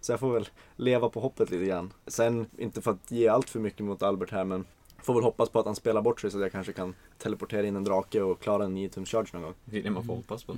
[0.02, 1.94] Så jag får väl leva på hoppet lite grann.
[2.08, 4.66] Sen, inte för att ge allt för mycket mot Albert här men
[5.04, 7.68] Får väl hoppas på att han spelar bort sig så att jag kanske kan teleportera
[7.68, 9.54] in en drake och klara en 9 tums charge någon gång.
[9.66, 10.56] Det är det man får hoppas på.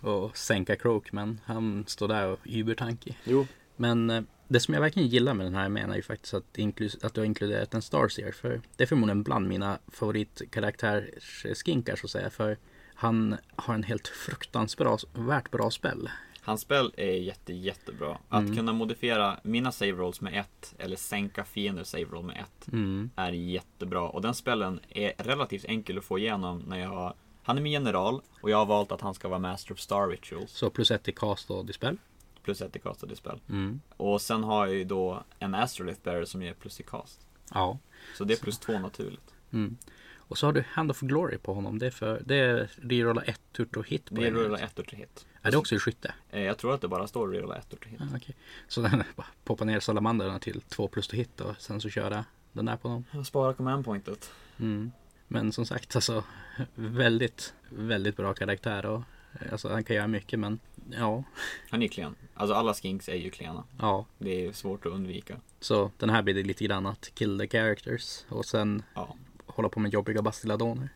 [0.10, 3.18] Och sänka Croak, men han står där och übertankig.
[3.24, 3.46] Jo,
[3.76, 6.44] Men eh, det som jag verkligen gillar med den här armén är ju faktiskt att,
[7.02, 8.32] att du har inkluderat en Starseer.
[8.32, 12.30] För det är förmodligen bland mina favoritkaraktärsskinkar så att säga.
[12.30, 12.56] För
[12.94, 16.10] han har en helt fruktansvärt bra spel.
[16.42, 18.18] Hans spel är jätte, jättebra.
[18.28, 18.56] Att Mm.
[18.56, 23.10] kunna modifiera mina save rolls med ett eller sänka fienders save roll med ett Mm.
[23.16, 24.00] är jättebra.
[24.08, 28.20] Och den spelen är relativt enkel att få igenom när jag han är min general
[28.42, 30.50] och jag har valt att han ska vara Master of Star Rituals.
[30.52, 31.96] Så plus ett i cast och dispel.
[32.42, 33.40] Plus ett i castade spel.
[33.48, 33.80] Mm.
[33.96, 37.26] Och sen har jag ju då en Astrolith Bearer som ger plus i cast.
[37.54, 37.78] Ja.
[38.18, 39.34] Så det är plus två naturligt.
[39.52, 39.76] Mm.
[40.16, 41.78] Och så har du Hand of Glory på honom.
[41.78, 45.26] Det är för det är rerolla ett turt och hit på rulla ett till hit.
[45.42, 46.14] Är det också i skytte?
[46.30, 48.00] Eh, Jag tror att det bara står rulla ett till hit.
[48.00, 48.36] Ah, okej.
[48.68, 49.02] Så den
[49.44, 53.02] poppar ner salamanderna till två plus to hit och sen så köra den där på.
[53.10, 54.30] Jag sparar command pointet.
[54.58, 54.92] Mm.
[55.28, 56.24] Men som sagt alltså
[56.74, 59.02] väldigt, väldigt bra karaktär och
[59.52, 61.24] alltså han kan göra mycket men ja,
[61.70, 62.14] Han är klen.
[62.34, 63.64] Alltså alla skinks är ju klena.
[63.80, 64.06] ja.
[64.18, 65.36] Det är svårt att undvika.
[65.60, 69.14] Så den här blir det lite grann att kill the characters och sen Ja.
[69.46, 70.88] hålla på med jobbiga bastilladoner.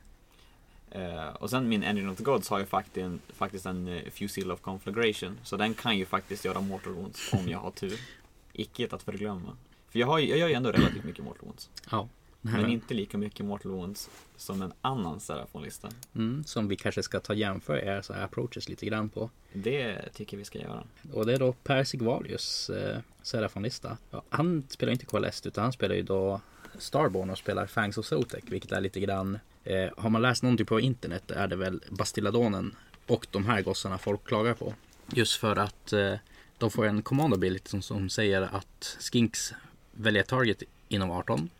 [0.91, 4.11] Eh, och sen min Engine of the Gods har ju faktiskt en, faktiskt en uh,
[4.11, 5.39] Fusil of Conflagration.
[5.43, 8.01] Så den kan ju faktiskt göra Mortal Wounds om jag har tur.
[8.53, 9.57] Icke att förglömma.
[9.91, 11.71] För jag, har, jag gör ju ändå relativt mycket Mortal Wounds.
[11.91, 12.09] Ja.
[12.45, 15.89] Här, Men inte lika mycket Mortal Wounds som en annan Serafon-lista.
[16.15, 19.31] mm, som vi kanske ska ta jämför är så här approaches lite grann på.
[19.53, 20.85] Det tycker vi ska göra.
[21.13, 23.97] Och det är då Per Sigvalius eh, Serafonlista.
[24.11, 26.41] Ja, han spelar inte KLS utan han spelar ju då
[26.79, 28.45] Starborn och spelar Fangs of Zotek.
[28.47, 32.77] Vilket är lite grann eh, Har man läst någonting på internet är det väl Bastilladonen
[33.07, 34.75] och de här gossarna folk klagar på.
[35.15, 36.15] Just för att eh,
[36.59, 39.55] de får en command ability som, som säger att Skinks
[39.93, 41.51] väljer target inom 18.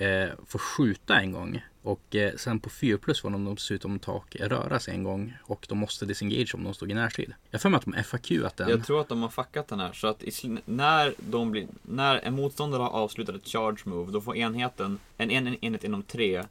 [0.00, 1.62] Eh, får skjuta en gång.
[1.82, 5.36] Och eh, sen på 4 plus får de dessutom tak röra sig en gång.
[5.42, 7.32] Och de måste disengage om de stod i närstrid.
[7.50, 8.68] Jag har för mig att de FAQ att den.
[8.68, 9.92] Jag tror att de har fuckat den här.
[9.92, 14.20] Så att i, när, de blir, när en motståndare har avslutat ett charge move, då
[14.20, 16.44] får enheten, en, en enhet inom tre,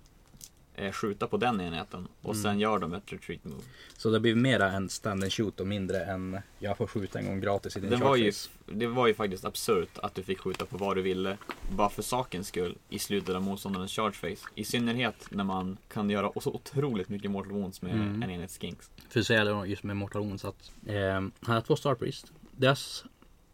[0.92, 2.08] skjuta på den enheten.
[2.22, 2.44] Och Mm.
[2.44, 3.62] sen gör de ett retreat move.
[3.98, 7.26] Så det blir mera en stand and shoot och mindre än jag får skjuta en
[7.26, 8.32] gång gratis i din Det var, ju,
[8.66, 11.38] det var ju faktiskt absurt att du fick skjuta på vad du ville,
[11.76, 14.48] bara för sakens skull, i slutet av motståndarens charge phase.
[14.56, 18.24] I synnerhet när man kan göra så otroligt mycket mortal wounds med Mm.
[18.24, 18.90] en enhet skinks.
[19.10, 22.32] För att säga det just med Mortal Wounds att eh, han har två Star Priest.
[22.52, 23.06] Deras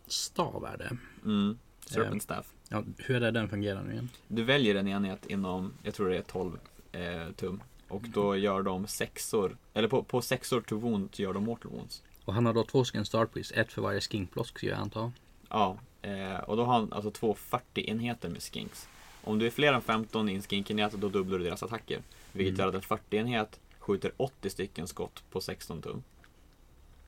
[0.08, 0.98] stav är det.
[1.26, 1.58] Mm.
[1.86, 2.46] Serpent staff.
[2.70, 4.10] Ja, hur är det den fungerar nu igen?
[4.28, 6.52] Du väljer en enhet inom, jag tror det är 12
[6.96, 7.62] eh, tum.
[7.88, 12.04] Och då gör de sexor, eller på, på sexor to wound gör de mortal wounds.
[12.26, 15.12] Och han har då två stycken Star Priest, ett för varje skinkblock skulle jag anta.
[15.50, 18.88] Ja, Eh, och då har han alltså två 40-enheter med skinks.
[19.24, 22.02] Om du är fler än 15 i en skinkenhet, då dubblar du deras attacker.
[22.32, 22.60] Vilket Mm.
[22.62, 26.04] gör att en 40-enhet skjuter 80 stycken skott på 16 tum.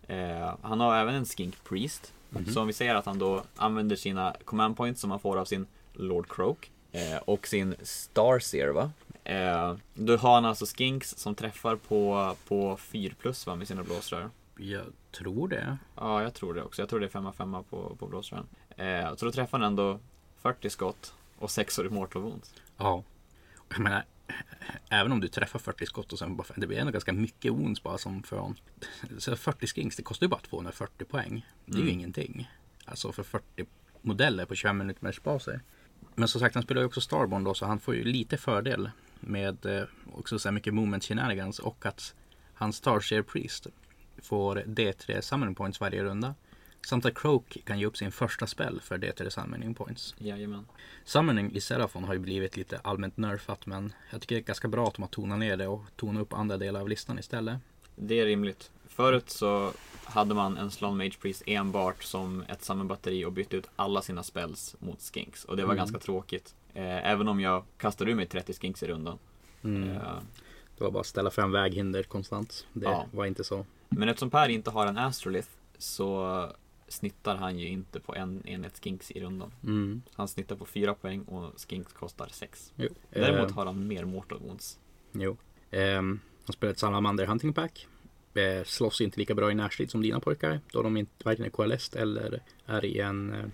[0.08, 2.14] Eh, han har även en skink priest.
[2.30, 2.46] Mhm.
[2.54, 5.46] Så om vi säger att han då använder sina command points som han får av
[5.46, 8.92] sin Lord Croak eh, och sin Starseer va?
[9.28, 13.84] Eh, då har han alltså skinks som träffar på, på 4 plus va med sina
[13.84, 14.30] blåsrör.
[14.58, 15.78] Jag tror det.
[15.96, 16.82] Ja, jag tror det också.
[16.82, 18.46] Jag tror det är 5-5 på, på blåsrören.
[18.78, 20.00] Eh, så då träffar han ändå
[20.42, 22.54] 40 skott och 6 år i mortal wounds.
[22.78, 23.04] Ja.
[23.70, 24.04] Jag menar,
[24.90, 27.84] även om du träffar 40 skott och sen bara, det blir ändå ganska mycket wounds
[27.84, 28.56] bara som från.
[29.18, 31.46] Så 40 skinks, det kostar ju bara 240 poäng.
[31.66, 31.94] Det är ju Mm.
[32.00, 32.50] ingenting.
[32.86, 33.66] Alltså för 40
[34.02, 35.62] modeller på 25 minuters baser.
[36.16, 38.90] Men som sagt, han spelar ju också Starborn då, så han får ju lite fördel
[39.22, 42.14] med eh, också så här mycket movement shenanigans och att
[42.54, 43.68] hans Starshare Priest
[44.22, 46.36] får D3 summoning points varje runda.
[46.88, 50.16] Samt att Croak kan ge upp sin första spel för D3 summoning points.
[50.18, 50.66] Jajamän.
[51.06, 54.68] Summoning i Seraphon har ju blivit lite allmänt nerfat men jag tycker det är ganska
[54.68, 57.58] bra att de har tonat ner det och tonat upp andra delar av listan istället.
[57.96, 58.72] Det är rimligt.
[58.88, 59.72] Förut så
[60.04, 64.24] hade man en Slon Mage Priest enbart som ett sammanbatteri och bytte ut alla sina
[64.24, 65.44] spells mot skinks.
[65.46, 65.78] Och det var Mm.
[65.78, 66.56] ganska tråkigt.
[66.78, 69.18] Eh, även om jag kastade ur mig 30 skinks i rundan.
[69.64, 69.90] Mm.
[69.90, 70.20] Eh,
[70.78, 72.68] Det var bara att ställa fram väghinder konstant.
[72.74, 73.06] Det Ja.
[73.12, 73.66] var inte så.
[73.90, 76.50] men eftersom Per inte har en Astrolith så
[76.88, 79.52] snittar han ju inte på en enhet skinks i rundan.
[79.64, 80.02] Mm.
[80.14, 82.74] Han snittar på 4 poäng och skinks kostar 6.
[82.76, 82.90] Jo.
[83.10, 84.80] Däremot Eh, har han mer mortal wounds.
[85.12, 85.38] jo.
[85.72, 87.88] Ehm, han spelar ett Salamander Hunting Pack.
[88.34, 90.60] Eh, slåss inte lika bra i närstrid som dina pojkar.
[90.72, 93.52] Då de inte varken är coalesced eller är i en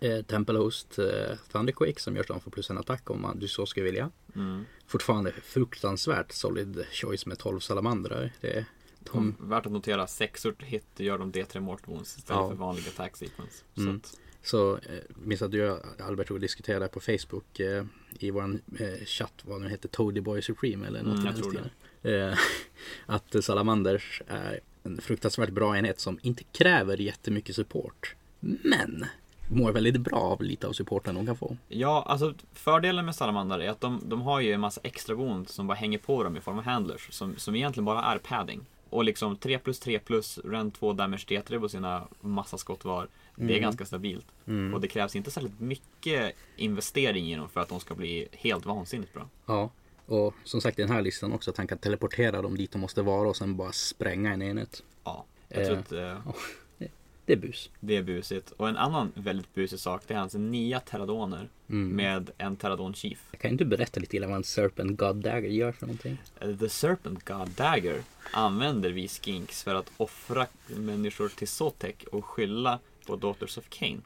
[0.00, 3.38] eh, Temple Host eh, Thunderquake som gör att de får plus en attack om man,
[3.38, 4.10] du så skulle vilja.
[4.36, 4.64] Mm.
[4.86, 8.32] Fortfarande fruktansvärt solid choice med 12 salamandrar.
[8.40, 8.66] Det,
[9.12, 12.48] de, Värt att notera, 6 hit gör de D3 mortal wounds istället Ja.
[12.48, 13.64] för vanlig attack sequence.
[13.74, 13.96] Så Mm.
[13.96, 14.80] att, Så eh,
[15.24, 17.84] minns att du Albert och diskuterade på Facebook eh,
[18.18, 21.50] i vår eh, chatt vad den heter Toady Boy Supreme eller något Mm, jag tror
[22.02, 22.30] stilen.
[22.30, 22.38] Eh,
[23.06, 28.14] att Salamanders är en fruktansvärt bra enhet som inte kräver jättemycket support.
[28.40, 29.04] Men
[29.48, 31.56] mår väldigt bra av lite av supporten de kan få.
[31.68, 35.48] Ja, alltså fördelen med Salamander är att de, de har ju en massa extra wound
[35.48, 38.60] som bara hänger på dem i form av handlers som, som egentligen bara är padding.
[38.90, 43.08] Och liksom 3 plus 3 plus, rend 2 damage D3 på sina massa skott var.
[43.36, 43.62] Det är Mm.
[43.62, 44.26] ganska stabilt.
[44.46, 44.74] Mm.
[44.74, 48.66] Och det krävs inte särskilt mycket investering i dem för att de ska bli helt
[48.66, 49.28] vansinnigt bra.
[49.46, 49.70] Ja,
[50.06, 52.78] och som sagt i den här listan också att han kan teleportera dem dit de
[52.78, 54.82] måste vara och sen bara spränga en enhet.
[55.04, 55.80] Ja, jag tror Eh.
[55.80, 56.34] att eh,
[57.26, 57.70] Det är bus.
[57.80, 58.50] det är busigt.
[58.50, 61.88] Och en annan väldigt busig sak, det är hans nya Terradoner Mm.
[61.96, 63.18] med en Terradon Chief.
[63.40, 66.18] Kan inte berätta lite grann vad en Serpent God Dagger gör för någonting?
[66.40, 72.24] Eh, The Serpent God Dagger använder vi skinks för att offra människor till Sotek och
[72.24, 74.02] skylla på Daughters of Cain.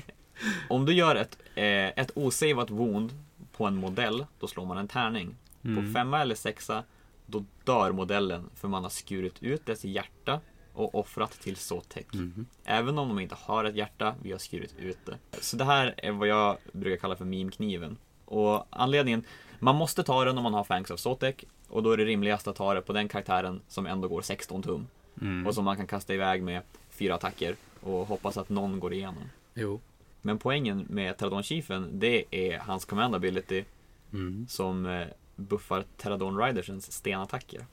[0.68, 3.12] Om du gör ett, eh, ett osavat wound
[3.52, 5.34] på en modell, då slår man en tärning.
[5.64, 5.76] Mm.
[5.86, 6.84] På femma eller sexa,
[7.26, 10.40] då dör modellen för man har skurit ut dess hjärta
[10.74, 12.14] och offrat till Sotek.
[12.14, 12.46] Mhm.
[12.64, 15.18] Även om de inte har ett hjärta, vi har skurit ut det.
[15.40, 17.96] Så det här är vad jag brukar kalla för meme-kniven.
[18.24, 19.24] Och anledningen,
[19.58, 21.44] man måste ta den om man har Fangs of Sotek.
[21.68, 24.62] Och då är det rimligast att ta det på den karaktären som ändå går 16
[24.62, 24.86] tum.
[25.20, 25.46] Mm.
[25.46, 29.24] Och som man kan kasta iväg med fyra attacker och hoppas att någon går igenom.
[29.54, 29.80] Jo.
[30.22, 33.64] Men poängen med Terradon Chiefen, det är hans command ability
[34.12, 34.46] Mm.
[34.48, 35.06] som eh,
[35.36, 37.66] buffar Terradon Ridersens stenattacker.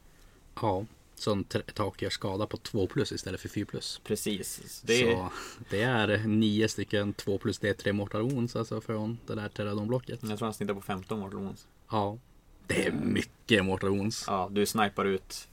[0.62, 0.86] Ja,
[1.20, 4.02] som tak gör skada på 2 plus istället för 4 plus.
[4.04, 4.82] Precis.
[4.86, 5.30] Det Så
[5.70, 10.20] det är nio stycken 2 plus D3 mortal wounds alltså från det där Terradon-blocket.
[10.22, 11.68] jag tror han snittar på 15 mortal wounds.
[11.92, 12.18] Ja.
[12.68, 14.24] Det är mycket mortal wounds.
[14.28, 15.48] Ja, du snipar ut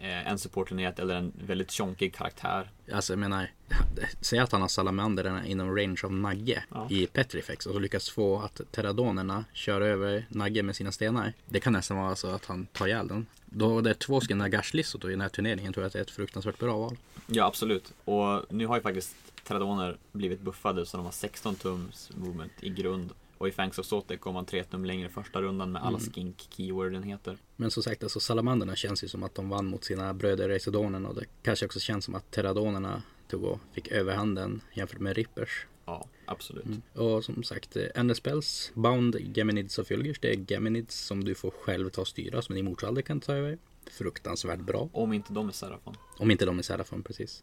[0.00, 2.70] en supportenhet eller en väldigt tjonkig karaktär.
[2.92, 3.50] Alltså jag menar,
[4.20, 6.86] säg att han har salamanderna inom range av Nagge Ja.
[6.90, 11.32] i Petrifex och så lyckas få att Terradonerna kör över Nagge med sina stenar.
[11.48, 13.26] Det kan nästan vara så att han tar ihjäl den.
[13.46, 16.02] Då det är två stycken Nagash-listor i den här turneringen tror jag att det är
[16.02, 16.96] ett fruktansvärt bra val.
[17.26, 17.92] Ja, absolut.
[18.04, 22.68] Och nu har ju faktiskt Terradoner blivit buffade så de har 16 tums movement i
[22.68, 23.12] grund.
[23.38, 26.12] Och i Fangs of Sotek går man 3 tum längre första rundan med alla Mm.
[26.12, 27.36] skink keyword-enheter.
[27.56, 31.06] Men som sagt, alltså salamanderna känns ju som att de vann mot sina bröder Residonen
[31.06, 35.66] och det kanske också känns som att Terradonerna tog och fick överhanden jämfört med Rippers.
[35.86, 36.64] Ja, absolut.
[36.64, 36.82] Mm.
[36.94, 41.34] Och som sagt, eh, Ender Spells, Bound Geminids och Fylgers, det är Geminids som du
[41.34, 43.58] får själv ta och styra som din motståndare kan ta över.
[43.90, 44.88] Fruktansvärt bra.
[44.92, 45.96] Om inte de är Serafon.
[46.18, 47.42] Om inte de är Serafon precis.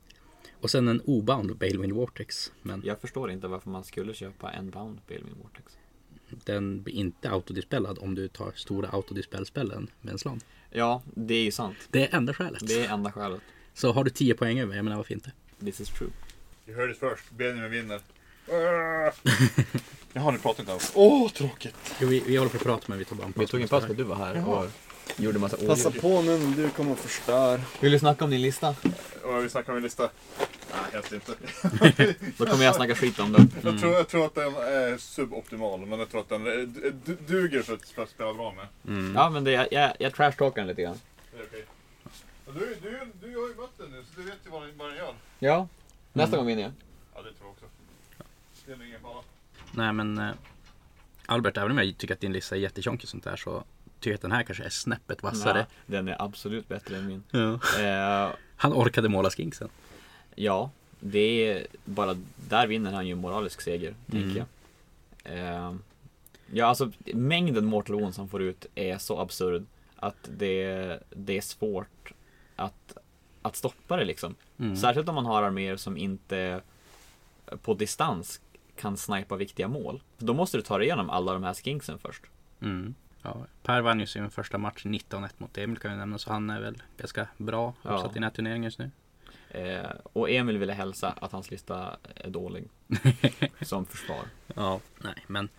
[0.61, 2.51] Och sen en obound Balewind Vortex.
[2.61, 5.77] Men Jag förstår inte varför man skulle köpa en bound Balewind Vortex.
[6.43, 10.39] Den blir inte autodispellad om du tar stora autodispellspellen med en slon.
[10.69, 11.77] Ja, det är ju sant.
[11.89, 12.67] Det är enda skälet.
[12.67, 13.41] Det är enda skälet.
[13.73, 15.31] Så har du 10 poäng över, jag menar varför inte?
[15.59, 16.09] This is true.
[16.67, 17.31] You heard it first.
[17.31, 18.01] Benjamin vinner.
[20.13, 20.91] Jaha, ni pratar inte alls.
[20.95, 21.95] Åh, tråkigt.
[21.99, 23.67] Jo, vi, vi håller på att prata men vi tar bara en Vi tog en
[23.67, 24.65] paus att du var här och
[25.17, 26.01] gjorde massa Passa oljor.
[26.01, 27.61] på nu när du kommer och förstör.
[27.79, 28.69] Vill du snacka om din lista?
[29.23, 30.09] Och vi snackar om en lista.
[30.73, 31.33] Nej, helst inte.
[32.37, 33.51] Då kommer jag snacka skit om den.
[33.63, 36.65] Jag, tror, jag tror att den är suboptimal, men jag tror att den du-
[37.05, 38.67] du- duger för att, för att spela bra med.
[38.87, 39.15] Mm.
[39.15, 40.99] Ja, men det, jag, jag, jag trashtalkar den lite grann.
[41.31, 41.65] Det är okej.
[42.45, 44.77] Och Du, du, du har ju mött den nu, så du vet ju vad den,
[44.77, 45.13] vad den gör.
[45.39, 45.67] Ja.
[46.13, 46.71] Nästa gång vinner jag.
[47.15, 47.65] Ja, det tror jag också.
[48.65, 49.23] Det är ingen fara.
[49.71, 50.29] Nej men eh,
[51.25, 53.63] Albert, även om jag tycker att din lista är jättetjonkig och sånt där så
[53.99, 55.59] tycker jag att den här kanske är snäppet vassare.
[55.69, 57.23] Ja, den är absolut bättre än min.
[57.31, 57.53] Ja.
[57.81, 59.69] Eh, Han orkade måla skinksen.
[60.35, 62.17] Ja, det är bara
[62.49, 64.23] där vinner han ju en moralisk seger, Mm.
[64.23, 64.47] tänker jag.
[65.23, 65.75] Eh,
[66.51, 69.65] ja, alltså mängden Mortal Wounds han får ut är så absurd
[69.95, 72.13] att det, det är svårt
[72.55, 72.97] att,
[73.41, 74.35] att stoppa det liksom.
[74.59, 74.75] Mm.
[74.75, 76.61] Särskilt om man har arméer som inte
[77.61, 78.41] på distans
[78.75, 80.01] kan snipa viktiga mål.
[80.17, 82.23] Då måste du ta dig igenom alla de här skinksen först.
[82.61, 82.93] Mm.
[83.21, 86.49] Ja, per vann ju sin första match 19-1 mot Emil kan vi nämna så han
[86.49, 87.89] är väl ganska bra Ja.
[87.89, 88.91] uppsatt i den här turneringen just nu.
[89.53, 92.69] Eh, och Emil ville hälsa att hans lista är dålig.
[93.61, 94.25] som försvar.
[94.55, 95.49] Ja, nej men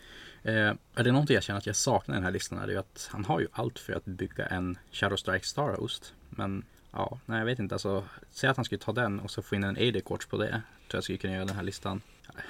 [0.42, 2.72] eh, är det någonting jag känner att jag saknar i den här listan är det
[2.72, 6.14] ju att han har ju allt för att bygga en Shadow Strike Star Host.
[6.30, 8.04] Men ja, nej jag vet inte alltså.
[8.30, 10.50] Säg att han skulle ta den och så få in en AD Quartz på det.
[10.50, 10.62] Tror
[10.96, 12.00] jag skulle kunna göra den här listan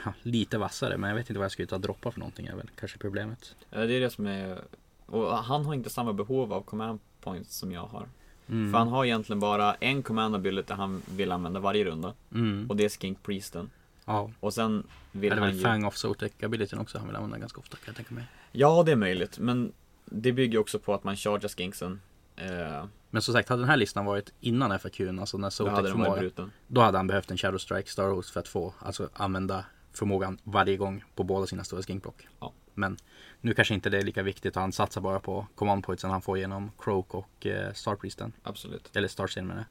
[0.04, 0.96] ja, lite vassare.
[0.96, 3.56] Men jag vet inte vad jag skulle ta droppa för någonting är väl kanske problemet.
[3.70, 4.60] Eh, det är det som är...
[5.06, 8.08] Och han har inte samma behov av command points som jag har.
[8.48, 8.72] Mm.
[8.72, 12.14] För han har egentligen bara en command ability han vill använda varje runda.
[12.34, 12.66] Mm.
[12.70, 13.70] Och det är Skink Priesten.
[14.04, 15.62] Ja, Och sen vill det han ju...
[15.62, 18.24] Fang of Zotek abilityn också han vill använda ganska ofta kan jag tänka mig.
[18.52, 19.38] Ja, det är möjligt.
[19.38, 19.72] Men
[20.04, 22.00] det bygger också på att man chargar skinksen.
[22.36, 25.90] Eh, Men som sagt, hade den här listan varit innan FAQn, alltså när Zotek hade
[25.90, 26.52] förmåga, bruten.
[26.66, 30.38] då hade han behövt en Shadow Strike Star Host för att få, alltså använda förmågan
[30.44, 32.28] varje gång på båda sina stora skinkblock.
[32.40, 32.52] Ja.
[32.74, 32.96] Men
[33.40, 36.22] nu kanske inte det är lika viktigt och han satsar bara på command pointsen han
[36.22, 38.32] får genom Croak och eh, Star Priesten.
[38.42, 38.96] Absolut.
[38.96, 39.66] Eller Starseal menar jag.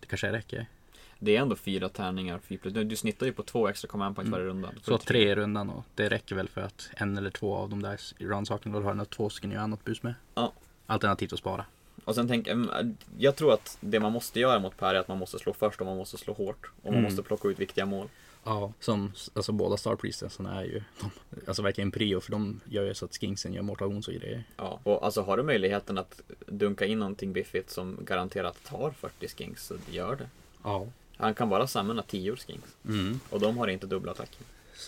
[0.00, 0.66] Det kanske räcker.
[1.18, 2.38] Det är ändå fyra tärningar.
[2.38, 2.72] Fyra plus.
[2.74, 4.38] Du snittar ju på två extra command points Mm.
[4.40, 4.70] varje runda.
[4.82, 7.82] Så tre i rundan och det räcker väl för att en eller två av de
[7.82, 10.14] där rundsakerna, då har du två stycken göra annat bus med.
[10.34, 10.52] Ja.
[10.86, 11.64] Alternativt att spara.
[12.04, 15.08] Och sen tänker jag, jag tror att det man måste göra mot Per är att
[15.08, 16.70] man måste slå först och man måste slå hårt.
[16.76, 17.04] Och man Mm.
[17.04, 18.08] måste plocka ut viktiga mål.
[18.44, 21.10] Ja, som alltså båda Star Priestesarna är ju de,
[21.46, 24.44] alltså verkligen prio för de gör ju så att Skinksen gör Mortal Wounds och grejer.
[24.56, 29.28] Ja, och alltså har du möjligheten att dunka in någonting biffigt som garanterat tar 40
[29.28, 30.28] skinks så gör det.
[30.64, 30.86] Ja.
[31.16, 32.76] Han kan bara samla 10 skinks.
[32.88, 33.20] Mm.
[33.30, 34.40] Och de har inte dubbla attacker.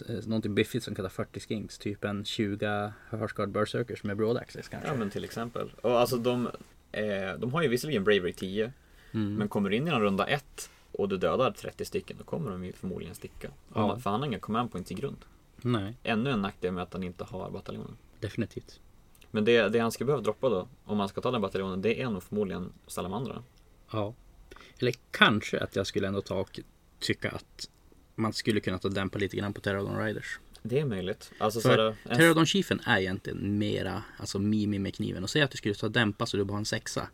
[0.09, 4.69] Eh, Någonting biffigt som kan ta 40 skinks, typ en 20 Heartsguard Berserkers med Broadaxes
[4.69, 4.89] kanske.
[4.89, 5.73] Ja men till exempel.
[5.81, 6.49] Och alltså de,
[6.93, 8.73] eh, de har ju visserligen Bravery 10.
[9.13, 9.35] mm.
[9.35, 12.65] Men kommer in i en runda 1 och du dödar 30 stycken då kommer de
[12.65, 13.51] ju förmodligen sticka.
[13.75, 13.99] Ja.
[13.99, 15.25] För han har inga command points i grund.
[15.57, 17.97] Nej, Ännu en nackdel med att han inte har bataljonen.
[18.21, 18.81] definitivt.
[19.31, 22.01] Men det, det han ska behöva droppa då, om man ska ta den bataljonen, det
[22.03, 23.43] är nog förmodligen Salamandra.
[23.93, 24.15] Ja.
[24.79, 26.61] Eller kanske att jag skulle ändå ta och
[26.99, 27.69] tycka att
[28.15, 30.39] man skulle kunna ta dämpa lite grann på Terradon Riders.
[30.63, 31.33] Det är möjligt.
[31.39, 35.23] Alltså För det, en, Terradon Chiefen är egentligen mera, alltså Mimi med kniven.
[35.23, 37.09] Och säg att du skulle ta dämpa så du bara har en sexa.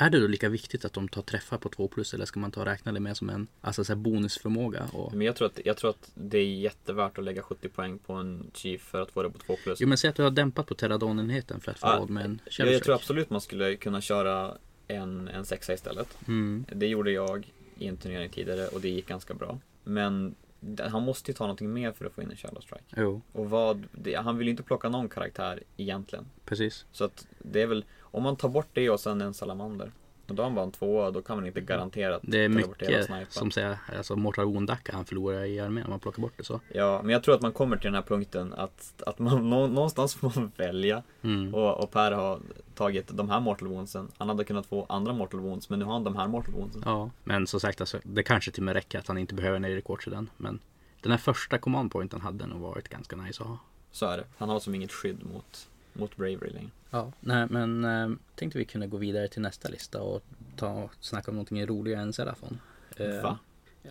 [0.00, 2.50] Är det då lika viktigt att de tar träffar på 2 plus eller ska man
[2.50, 4.84] ta och räkna det med som en alltså så bonusförmåga?
[4.92, 5.14] Och...
[5.14, 8.12] Men jag tror, att, jag tror att det är jättevärt att lägga 70 poäng på
[8.12, 9.80] en Chief för att få det på 2 plus.
[9.80, 12.40] Jo men säg att du har dämpat på Terradon-enheten för att få råd med en
[12.58, 14.54] jag, jag tror absolut man skulle kunna köra
[14.88, 16.18] en, en sexa istället.
[16.28, 16.64] Mm.
[16.72, 19.58] Det gjorde jag i en turnering tidigare och det gick ganska bra.
[19.84, 20.34] Men
[20.78, 22.84] han måste ju ta någonting mer för att få in en Shadow Strike.
[22.96, 26.26] Jo, Och vad, det, han vill ju inte plocka någon karaktär egentligen.
[26.44, 26.84] precis.
[26.92, 29.92] Så att det är väl, om man tar bort det och sen en Salamander.
[30.30, 32.48] Och då har han bara en tvåa, då kan man inte garantera att Det är
[32.48, 36.44] mycket som säger, alltså Mortal Wound-dacka han förlorar i armén om man plockar bort det
[36.44, 36.60] så.
[36.74, 39.66] Ja, men jag tror att man kommer till den här punkten att, att man nå,
[39.66, 41.02] någonstans får man välja.
[41.22, 41.54] Mm.
[41.54, 42.40] Och, och Per har
[42.74, 44.08] tagit de här Mortal Woundsen.
[44.18, 46.82] Han hade kunnat få andra Mortal Wounds, men nu har han de här Mortal Woundsen.
[46.84, 49.56] Ja, men som sagt alltså, det kanske till och med räcker att han inte behöver
[49.56, 50.30] en i den.
[50.36, 50.60] Men
[51.00, 53.58] den här första command pointen hade nog varit ganska nice att ha.
[53.90, 54.24] Så är det.
[54.38, 56.70] Han har som inget skydd mot, mot Bravery längre.
[56.90, 60.22] Ja, nej men äh, tänkte vi kunde gå vidare till nästa lista och
[60.56, 62.60] ta och snacka om någonting roligare än Serafon.
[62.96, 63.38] Eh, Va?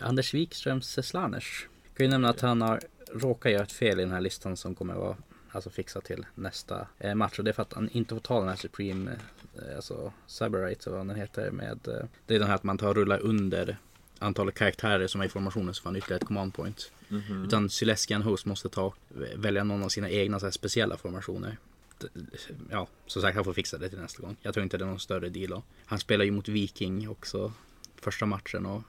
[0.00, 1.68] Anders Wikströms Slaners.
[1.96, 2.80] Kan ju nämna att han har
[3.12, 5.16] råkat göra ett fel i den här listan som kommer vara
[5.52, 7.38] alltså fixat till nästa eh, match.
[7.38, 9.10] Och det är för att han inte får ta den här Supreme,
[9.54, 11.88] eh, alltså Cyberite eller vad den heter med.
[11.88, 13.76] Eh, det är den här att man tar och rullar under
[14.18, 16.92] antalet karaktärer som är i formationen så får han ytterligare ett command point.
[17.08, 17.44] Mhm.
[17.44, 18.94] Utan Syleskian Host måste ta
[19.36, 21.56] välja någon av sina egna så här, speciella formationer.
[22.04, 24.36] Eh, ja, som sagt han får fixa det till nästa gång.
[24.42, 25.50] Jag tror inte det är någon större deal.
[25.50, 25.62] då.
[25.84, 27.52] Han spelar ju mot Viking också
[28.00, 28.82] första matchen och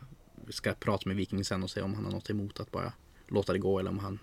[0.45, 2.93] vi ska prata med Viking sen och se om han har något emot att bara
[3.27, 4.19] låta det gå eller om han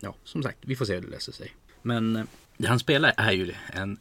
[0.00, 1.54] ja, som sagt, vi får se hur det löser sig.
[1.82, 3.98] Men det han spelar är ju en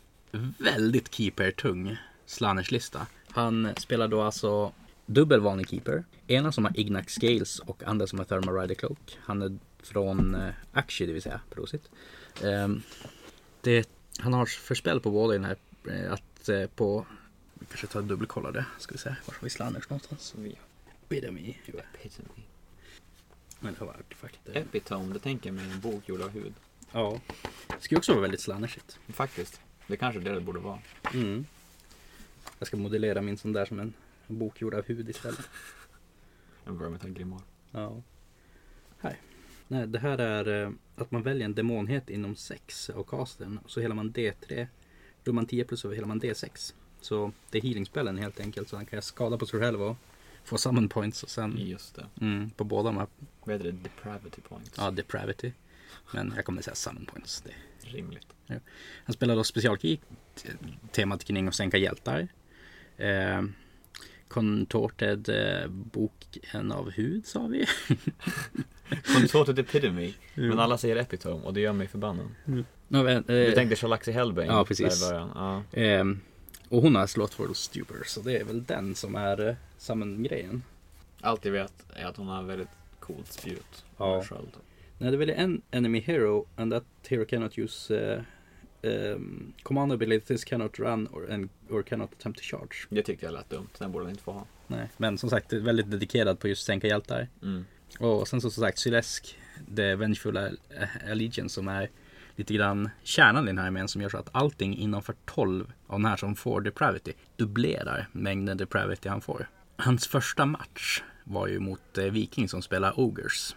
[0.58, 3.08] väldigt keeper-tung slannerslista.
[3.30, 4.74] Han spelar då alltså
[5.06, 6.04] dubbel vanlig keeper.
[6.28, 9.18] Ena som har Ignax Scales och andra som har Thermal Rider Cloak.
[9.20, 11.90] Han är från eh, Aktie, det vill säga Prosit.
[12.44, 12.82] Ehm,
[13.62, 13.90] det,
[14.20, 15.58] han har för spel på båda i den här
[15.90, 17.06] eh, att eh, på
[17.54, 18.66] vi kanske tar och dubbelkollar det.
[18.80, 20.34] Ska vi se, var har vi Slanners någonstans?
[20.38, 20.58] Vi
[21.06, 21.58] Epidemi.
[21.68, 22.30] Epitome.
[23.60, 24.58] Men det var artefakter.
[24.58, 26.54] Epitome, det tänker jag mig en bok gjord av hud.
[26.92, 27.22] Ja.
[27.68, 29.00] Det skulle också vara väldigt slannersigt.
[29.08, 29.62] Faktiskt.
[29.88, 30.80] Det kanske är det det borde vara.
[31.14, 31.46] Mm.
[32.60, 33.94] Jag ska modellera min sån där som en
[34.28, 35.50] bok gjord av hud istället.
[36.66, 37.44] En Grimoire.
[37.72, 38.02] Ja.
[39.00, 39.18] Här.
[39.72, 43.60] Nej, det här är eh, att man väljer en demonhet inom 6 av casten.
[43.68, 44.68] Så helar man D3.
[45.24, 46.74] Då man 10 plus så helar man D6.
[47.02, 48.70] Så det är healingspelen helt enkelt.
[48.70, 49.98] Så han kan skada på sig själv och
[50.44, 51.24] få summon points.
[51.24, 52.06] Och sen Just det.
[52.22, 53.08] mm, på båda de här,
[53.44, 53.78] Vad heter det?
[53.78, 54.72] Depravity points.
[54.78, 55.52] ja, depravity.
[56.14, 57.42] Men jag kommer säga summon points.
[57.42, 57.54] Det.
[57.90, 58.28] Rimligt.
[59.06, 60.02] Han spelar då specialkrig.
[60.36, 60.50] t-
[60.92, 62.28] Temat kring att sänka hjältar.
[62.98, 63.42] Eh,
[64.32, 67.66] Contorted eh, boken av hud sa vi.
[69.16, 70.14] Consorted Epitome.
[70.36, 72.26] Men alla säger Epitome och det gör mig förbannad.
[72.46, 75.10] Ja, men, Du eh, tänkte Shalaxi Hellbane Ja, precis.
[75.10, 75.30] där.
[75.36, 75.64] Ja.
[75.74, 76.20] Ehm,
[76.70, 80.64] och hon har Slothful Stupor, så det är väl den som är eh, summon-grejen.
[81.22, 82.70] Allt jag vet är att hon har väldigt
[83.00, 83.86] coolt spjut.
[83.98, 84.24] Ja.
[84.98, 88.22] Nej, det är väl en enemy hero and that hero cannot use uh,
[88.84, 92.88] um, command abilities cannot run or, and, or cannot attempt to charge.
[92.90, 93.70] Det tyckte jag lät dumt.
[93.78, 94.46] Den borde den inte få ha.
[94.68, 97.28] Nej, men som sagt, väldigt dedikerad på just sänka hjältar.
[97.44, 97.66] Mm.
[98.00, 99.38] Och sen så som sagt Sylesk,
[99.76, 100.58] The Vengeful
[101.12, 101.90] Allegiance som är
[102.36, 106.00] lite grann kärnan i den här armén som gör så att allting innanför 12 av
[106.00, 109.48] den här som får Depravity dubblerar mängden Depravity han får.
[109.76, 113.56] Hans första match var ju mot eh, Viking som spelar Ogres.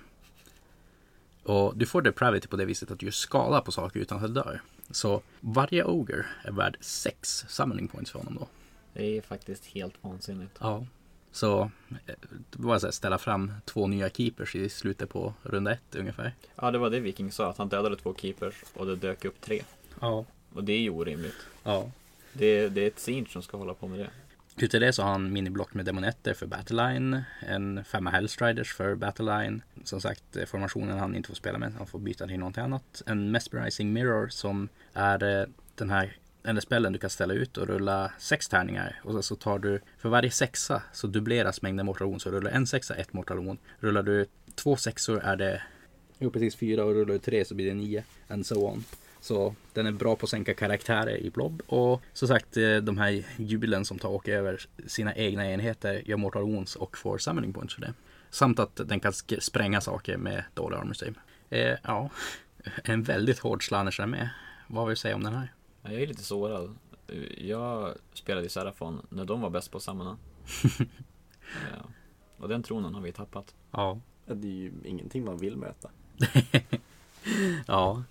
[1.44, 4.34] Och du får Depravity på det viset att du gör skada på saker utan att
[4.34, 4.60] det dör.
[4.90, 8.48] Så varje Ogre är värd 6 summoning points för honom då.
[8.92, 10.56] Det är faktiskt helt vansinnigt.
[10.60, 10.86] Ja.
[11.32, 11.70] Så
[12.06, 12.16] det
[12.50, 16.34] var så här, ställa fram två nya keepers i slutet på runda ett ungefär.
[16.56, 17.50] Ja, det var det Viking sa.
[17.50, 19.62] Att han dödade två keepers och det dök upp tre.
[20.00, 20.24] Ja.
[20.54, 21.46] Och det är ju orimligt.
[21.62, 21.90] Ja.
[22.32, 24.10] Det, det är ett Siege som ska hålla på med det.
[24.56, 27.22] Utöver det så har han miniblock med demonetter för Battleline.
[27.40, 29.62] En femma Hellstriders för Battleline.
[29.84, 31.72] Som sagt eh, formationen han inte får spela med.
[31.78, 33.02] Han får byta till någonting annat.
[33.06, 37.66] En Mesmerizing Mirror som är eh, den här eller spellen du kan ställa ut och
[37.66, 39.00] rulla sex tärningar.
[39.04, 42.20] Och så- så tar du för varje sexa så dubbleras mängden mortalon.
[42.20, 43.58] Så rullar du en sexa, ett mortalon.
[43.80, 45.62] Rullar du två sexor är det
[46.18, 48.04] Jo precis fyra och rullar du tre så blir det nio.
[48.28, 48.84] And so on.
[49.24, 51.62] Så den är bra på att sänka karaktärer i blob.
[51.66, 56.02] Och som sagt eh, de här jubilen som tar och åker över sina egna enheter
[56.06, 57.94] gör mortal wounds och får summoning points för det.
[58.30, 61.14] Samt att den kan spränga saker med dålig armor save.
[61.50, 62.10] Eh, ja,
[62.84, 64.30] en väldigt hård slanners med.
[64.66, 65.52] Vad vill du säga om den här?
[65.82, 66.78] Ja, Jag är lite sårad.
[67.38, 70.18] Jag spelade i Serafon när de var bäst på sammanhang.
[71.72, 71.88] ja.
[72.36, 73.54] Och den tronen har vi tappat.
[73.70, 74.00] Ja.
[74.26, 75.90] Ja, Det är ju ingenting man vill möta.
[77.66, 78.04] Ja.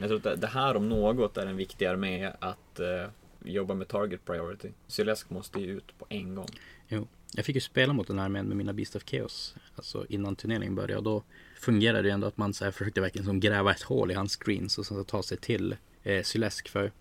[0.00, 3.10] Jag tror att det- här om något är en viktig armé att eh,
[3.44, 4.68] jobba med target priority.
[4.86, 6.48] Sylesk måste ju ut på en gång.
[7.34, 9.54] Jag fick ju spela mot den här armén med mina Beast of Chaos.
[9.76, 10.96] Alltså innan turneringen började.
[10.96, 11.22] Och då
[11.60, 14.36] fungerade det ändå att man så här försökte verkligen som gräva ett hål i hans
[14.36, 16.68] screens och sen så ta sig till eh, Sylesk.
[16.68, 16.92] För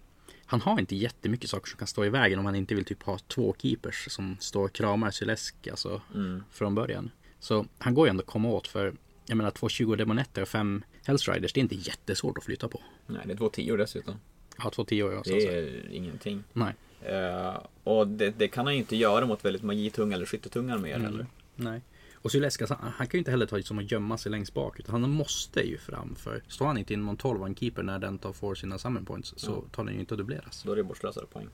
[0.45, 3.03] han har inte jättemycket saker som kan stå i vägen om han inte vill typ
[3.03, 6.43] ha två keepers som står och kramar Sylesk alltså Mm.
[6.51, 7.11] från början.
[7.39, 8.93] Så han går ju ändå att komma åt för
[9.27, 12.81] jag menar 220 demonetter och 5 Hellstriders det är inte jättesvårt att flytta på.
[13.07, 14.15] Nej, det är två tior dessutom.
[14.63, 15.11] Ja, två tio år.
[15.19, 16.43] och så- Det är ingenting.
[16.53, 16.73] Nej.
[17.01, 20.95] Eh, och det, det kan han ju inte göra mot väldigt magitunga eller skyttetunga arméer
[20.95, 21.05] Mm.
[21.11, 21.25] heller.
[21.55, 21.81] Nej.
[22.13, 24.79] Och Sylesk, alltså, han kan ju inte heller ta som att gömma sig längst bak.
[24.79, 26.15] Utan han måste ju fram.
[26.15, 29.05] För står han inte inom 12 av en keeper när den tar får sina summon
[29.05, 29.33] points.
[29.37, 29.69] Så Ja.
[29.75, 30.63] tar den ju inte att dubbleras.
[30.63, 31.47] Då är det bortslösade poäng.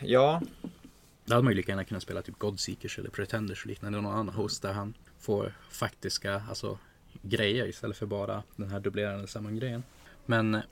[0.00, 0.42] Ja,
[1.24, 4.00] Då hade man ju lika gärna kunnat spela typ Godseekers eller Pretenders och liknande.
[4.00, 6.78] Någon annan host där han får faktiska alltså,
[7.22, 9.82] grejer istället för bara den här dubblerande summon grejen.
[10.26, 10.62] Men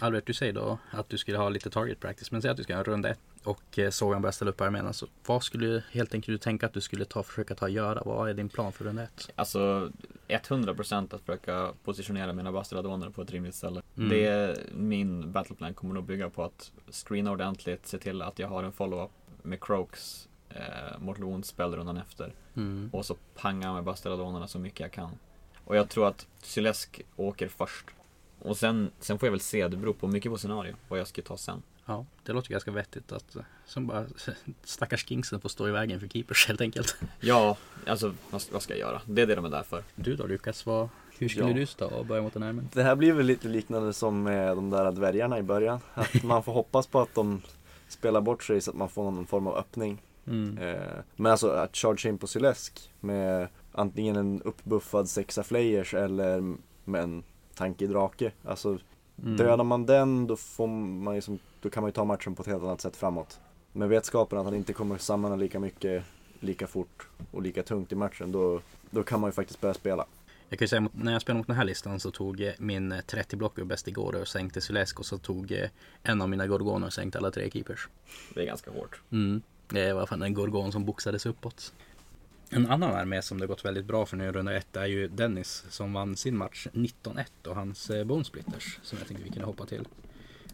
[0.00, 2.30] Albert, du säger då att du skulle ha lite target practice.
[2.30, 4.50] Men säg att du ska ha en runda ett och eh, såg han börja ställa
[4.50, 4.86] upp armén.
[4.86, 7.70] Alltså, vad skulle du helt enkelt du tänka att du skulle ta försöka ta och
[7.70, 8.02] göra?
[8.04, 9.30] Vad är din plan för runda ett?
[9.34, 9.90] alltså
[10.28, 13.82] 100% att försöka positionera mina bastelladoner på ett rimligt ställe.
[13.96, 14.08] Mm.
[14.08, 18.64] Det, min battleplan kommer nog bygga på att screena ordentligt, se till att jag har
[18.64, 19.10] en follow-up
[19.42, 22.32] med Croaks eh, Mortal Wounds spelrundan efter.
[22.56, 22.90] Mm.
[22.92, 25.10] Och så panga med bastelladonerna så mycket jag kan.
[25.66, 27.86] Och jag tror att Sylesk åker först.
[28.38, 31.06] Och sen, sen får jag väl se, det beror på mycket på scenario, vad jag
[31.06, 31.62] ska ta sen.
[31.86, 34.04] Ja, det låter ganska vettigt att eh, som bara
[34.64, 36.96] stackars kingsen får stå i vägen för keepers helt enkelt.
[37.20, 37.56] Ja,
[37.86, 39.02] alltså vad, ska jag göra?
[39.06, 39.84] Det är det de är där för.
[39.94, 40.88] Du då Lukas, vad
[41.18, 41.54] Hur skulle Ja.
[41.54, 42.68] du stå och börja mot den armen?
[42.72, 45.80] Det här blir väl lite liknande som med de där dvärgarna i början.
[45.94, 47.42] Att man får hoppas på att de
[47.88, 50.02] spelar bort sig så att man får någon form av öppning.
[50.26, 50.58] Mm.
[50.58, 50.80] Eh,
[51.16, 57.02] men alltså att charge in på Sylesk med antingen en uppbuffad sexa flayers eller med
[57.02, 57.22] en
[57.54, 58.32] tankig drake.
[58.44, 58.78] Alltså
[59.22, 59.36] Mm.
[59.36, 62.42] dödar man den då, får man ju som, då kan man ju ta matchen på
[62.42, 63.40] ett helt annat sätt framåt.
[63.72, 66.04] Med vetskapen att han inte kommer samla lika mycket,
[66.40, 68.60] lika fort och lika tungt i matchen då,
[68.90, 70.06] då kan man ju faktiskt börja spela.
[70.48, 72.52] Jag kan ju säga mot, när jag spelade mot den här listan så tog eh,
[72.58, 75.68] min eh, 30 block bäst igår och sänkte Sylesk och så tog eh,
[76.02, 77.88] en av mina Gorgoner och sänkte alla tre keepers.
[78.34, 79.00] Det är ganska hårt.
[79.10, 79.42] Mm.
[79.68, 81.72] Det var fan en Gorgon som boxades uppåt.
[82.50, 85.08] En annan armé som det gått väldigt bra för nu i runda ett är ju
[85.08, 89.30] Dennis som vann sin match 19-1 och hans eh, Bone Splitters som jag tänkte vi
[89.30, 89.88] kunde hoppa till.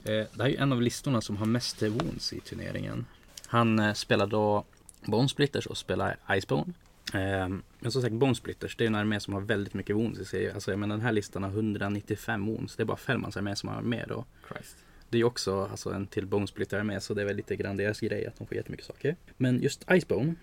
[0.05, 3.07] Eh, det här är ju en av listorna som har mest wounds i turneringen.
[3.47, 4.64] Han eh, spelar då
[5.07, 6.72] Bone Splitters och spelar Icebone.
[7.14, 7.49] Eh,
[7.80, 10.24] men som sagt Bone Splitters det är en armé som har väldigt mycket wounds i
[10.24, 10.51] sig.
[10.51, 12.76] Alltså, men den här listan har 195 wounds.
[12.76, 14.24] Det är bara Fällmans armé som har mer då.
[14.49, 14.76] Christ.
[15.12, 17.76] Det är ju också alltså, en till Bonesplitter med så det är väl lite grann
[17.76, 19.16] deras grej att de får jättemycket saker.
[19.36, 20.34] Men just Icebone,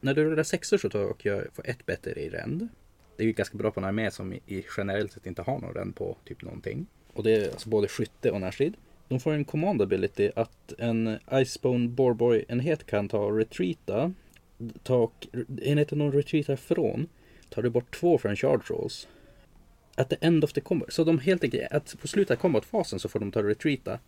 [0.00, 2.68] när du rullar sexor så tar och jag får ett bättre i ränd.
[3.16, 5.74] Det är ju ganska bra på en armé som i, generellt sett inte har någon
[5.74, 6.86] ränd på typ någonting.
[7.12, 8.76] Och det är alltså både skytte och närstrid.
[9.08, 14.12] De får en command ability att en Icebone Borboy-enhet kan ta och retreata.
[14.82, 15.26] Ta och,
[15.62, 17.06] enheten de retreatar från
[17.48, 19.08] tar du bort två från charge rolls.
[19.94, 20.92] At the end of the combat.
[20.92, 23.98] Så de helt enkelt, att på slutet av combat-fasen så får de ta och retreata.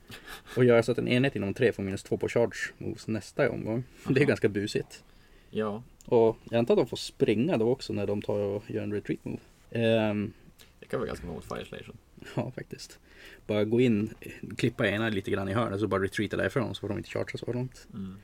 [0.57, 3.51] Och göra så att en enhet inom tre får minus två på charge moves nästa
[3.51, 3.85] omgång.
[4.09, 5.05] Det är ganska busigt.
[5.51, 8.83] Ja, Och jag antar att de får springa då också när de tar och gör
[8.83, 9.39] en retreat move.
[9.71, 10.33] Ehm,
[10.81, 11.97] det kan vara ganska bra mot Fire Station.
[12.37, 12.99] ja, faktiskt.
[13.47, 14.15] Bara gå in,
[14.57, 17.39] klippa ena lite grann i hörnet så bara retreata därifrån så får de inte chargea
[17.39, 17.87] så långt.
[17.95, 18.17] Mm.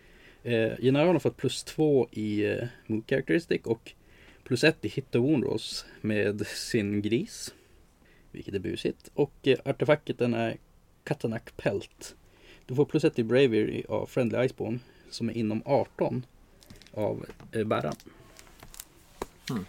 [0.43, 3.93] Eh, General har fått plus två i eh, move characteristic och
[4.45, 7.55] plus ett i hit och wound rolls med sin gris.
[8.33, 9.11] Vilket är busigt.
[9.14, 10.57] Och eh, artefakten är
[11.05, 12.16] Katanak Pelt.
[12.66, 14.79] Du får plus ett i Bravery av Friendly Iceborne
[15.11, 16.27] som är inom 18
[16.97, 17.97] av eh, bäraren.
[19.49, 19.66] Hmm.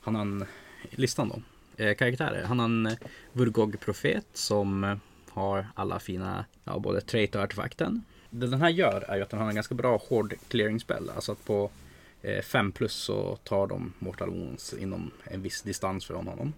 [0.00, 0.44] Han har en,
[0.90, 1.42] listan då.
[1.84, 2.44] Eh, karaktärer.
[2.44, 2.92] Han har en eh,
[3.32, 8.04] Vurgog Profet som har alla fina, ja både trait och artefakten.
[8.30, 11.10] Det den här gör är ju att den har en ganska bra hård clearing spell.
[11.14, 11.70] Alltså att på
[12.42, 16.52] 5 plus så tar de Mortal Wounds inom en viss distans från honom.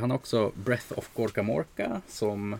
[0.00, 2.56] Han har också Breath of Gorka Morka som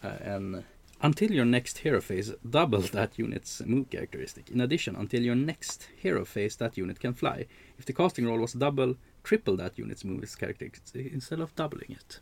[0.00, 0.62] är en
[1.04, 4.50] Until your next hero phase, double that unit's move characteristic.
[4.50, 7.46] In addition, until your next hero phase, that unit can fly.
[7.78, 12.20] If the casting roll was double, triple that unit's move characteristic instead of doubling it.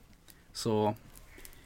[0.53, 0.95] Så,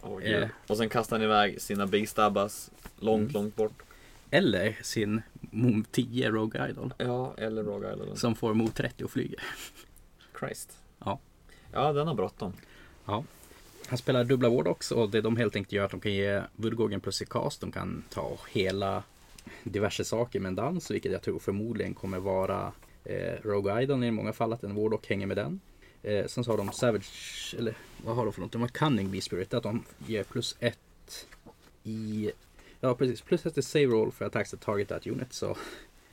[0.02, 0.40] Åh, Eh.
[0.40, 0.48] gud.
[0.66, 3.32] Och sen kastar han iväg sina Big Stabbas långt, Mm.
[3.32, 3.82] långt bort.
[4.30, 8.18] eller sin move 10 Rogue Idol Ja, eller Rogue Island.
[8.18, 9.40] som får move 30 och flyger.
[10.38, 10.78] Christ.
[10.98, 11.18] Ja.
[11.72, 12.52] Ja, den har bråttom.
[13.88, 17.00] Han spelar dubbla också och det de helt enkelt gör att de kan ge Woodgågen
[17.00, 17.60] plus i cast.
[17.60, 19.02] De kan ta hela
[19.62, 22.72] diverse saker med en dans, vilket jag tror förmodligen kommer vara
[23.04, 25.60] eh, Rogue Idol i många fall, att en vård och hänger med den.
[26.02, 27.74] Eh, sen så har de Savage, eller
[28.04, 28.52] vad har de för något?
[28.52, 31.26] De har Cunning Bee Spirit, att de ger plus ett
[31.84, 32.30] i
[32.80, 35.32] Ja precis, plus ett i save roll för attacks that target that unit.
[35.32, 35.56] Så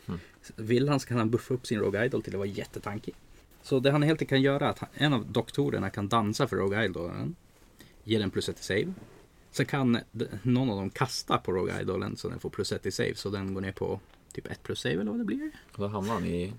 [0.06, 0.20] Mm.
[0.56, 3.16] vill han så kan han buffa upp sin Rogue Idol till att vara jättetankig.
[3.62, 6.56] Så det han helt enkelt kan göra är att en av doktorerna kan dansa för
[6.56, 7.36] Rogue Idolen.
[8.04, 8.94] Ge den plus ett i save.
[9.52, 10.00] Så kan
[10.44, 13.16] någon av dem kasta på Rogue Idolen så den får plus ett i save.
[13.16, 14.00] Så den går ner på
[14.34, 15.52] typ 1 plus save eller vad det blir.
[15.72, 16.54] Och då hamnar han i...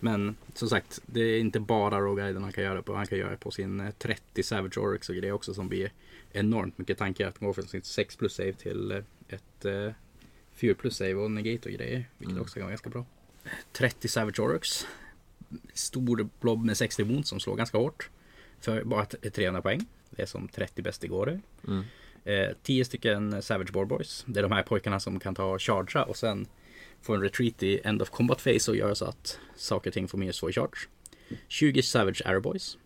[0.00, 2.94] Men som sagt, det är inte bara Rogue Idol han kan göra på.
[2.94, 5.92] Han kan göra på sin eh, 30 Savage Oryx och grejer också som blir
[6.32, 7.28] enormt mycket tankar.
[7.28, 9.92] Att gå från sin 6 plus save till eh, ett eh,
[10.52, 12.08] 4 plus save och negate och grejer.
[12.18, 12.42] Vilket Mm.
[12.42, 13.04] också kan vara ganska bra.
[13.72, 14.86] 30 Savage Oryx.
[15.74, 18.10] Stor blob med 60 wounds som slår ganska hårt.
[18.60, 19.86] För bara t- 300 poäng.
[20.10, 21.40] Det är som 30 bäst igår.
[21.68, 21.84] Mm.
[22.24, 24.24] Eh, 10 stycken Savage Boar Boys.
[24.26, 26.46] Det är de här pojkarna som kan ta och chargea och sen
[27.02, 30.08] få en retreat i End of Combat Phase och göra så att saker och ting
[30.08, 30.88] får minus 2 i charge.
[31.48, 32.78] 20 Savage Arrow Boys.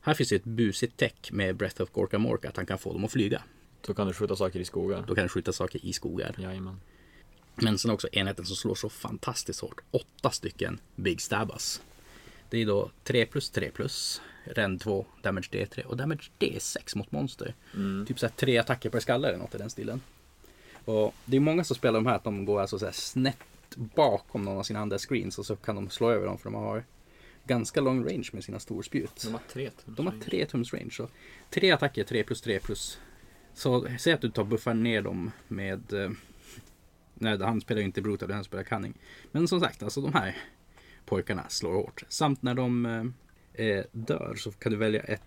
[0.00, 2.92] Här finns det ett busigt tech med Breath of Gorka Morka att han kan få
[2.92, 3.42] dem att flyga.
[3.82, 5.04] Så kan du skjuta saker i skogar.
[5.06, 6.34] Då kan han skjuta saker i skogar.
[6.38, 6.80] Jajamän.
[7.54, 9.80] Men sen också enheten som slår så fantastiskt hårt.
[9.90, 11.82] Åtta stycken Big Stabbas.
[12.50, 14.22] Det är då 3 plus 3 plus.
[14.44, 17.54] Rend 2, Damage D3 och Damage D6 mot monster.
[17.74, 18.06] Mm.
[18.06, 20.00] Typ såhär tre attacker per skalle eller något i den stilen.
[20.84, 23.36] Och det är många som spelar de här att de går alltså så här snett
[23.76, 26.54] bakom någon av sina andra screens och så kan de slå över dem för de
[26.54, 26.84] har
[27.44, 29.22] ganska lång range med sina storspjut.
[29.24, 29.70] De har tre.
[29.84, 30.90] De har tre tums range.
[30.90, 31.08] Så
[31.50, 32.98] tre attacker, 3 plus 3 plus.
[33.54, 35.92] Så säg att du tar buffar ner dem med...
[35.92, 36.10] Eh,
[37.14, 38.94] nej, han spelar ju inte brutal, han spelar cunning.
[39.32, 40.36] Men som sagt, alltså de här
[41.06, 42.04] pojkarna slår hårt.
[42.08, 42.86] Samt när de
[43.52, 45.22] eh, eh, dör så kan du välja ett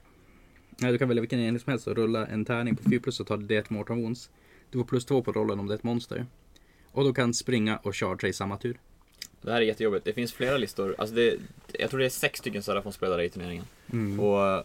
[0.78, 3.20] Nej, du kan välja vilken enhet som helst och rulla en tärning på 4 plus
[3.20, 4.30] och ta det Mortal Wounds.
[4.70, 6.26] Du får plus 2 på rollen om det är ett monster.
[6.92, 8.80] Och du kan springa och charge i samma tur.
[9.42, 10.06] Det här är jättejobbigt.
[10.06, 10.96] Det finns flera listor.
[10.98, 11.38] Alltså det,
[11.80, 13.66] jag tror det är sex stycken Serafon-spelare i turneringen.
[13.92, 14.20] Mm.
[14.20, 14.64] Och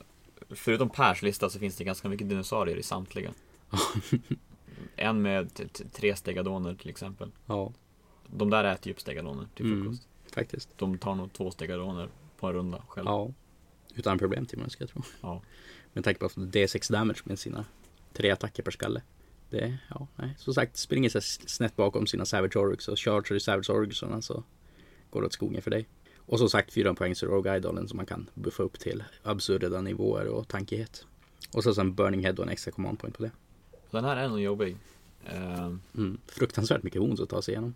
[0.51, 3.31] förutom Pers lista så finns det ganska mycket dinosaurier i samtliga.
[4.97, 7.31] en med tre stegadoner till exempel.
[7.47, 7.73] Ja,
[8.27, 9.83] De där äter ju upp stegadoner till Mm.
[9.83, 10.08] frukost.
[10.35, 10.69] Faktiskt.
[10.77, 12.09] De tar nog två stegadoner
[12.39, 13.11] på en runda själva.
[13.11, 13.33] Ja.
[13.95, 15.03] Utan problem till med ska jag tro.
[15.21, 15.43] Ja.
[15.93, 17.65] Med tanke på att D6 damage med sina
[18.13, 19.03] tre attacker per skalle.
[19.51, 20.35] Det, ja, nej.
[20.39, 24.43] Som sagt, springer sig snett bakom sina Savage Oryx och charger i Savage Oryxarna så
[25.11, 25.89] går det åt skogen för dig.
[26.17, 30.27] Och som sagt, fyra poängs Rogue Idolen som man kan buffa upp till absurda nivåer
[30.27, 31.07] och tankighet.
[31.53, 33.31] Och så sen Burning Head och en extra command point på det.
[33.91, 34.77] Den här är nog jobbig.
[35.25, 36.19] Eh, Mm.
[36.27, 37.75] Fruktansvärt mycket wounds att ta sig igenom.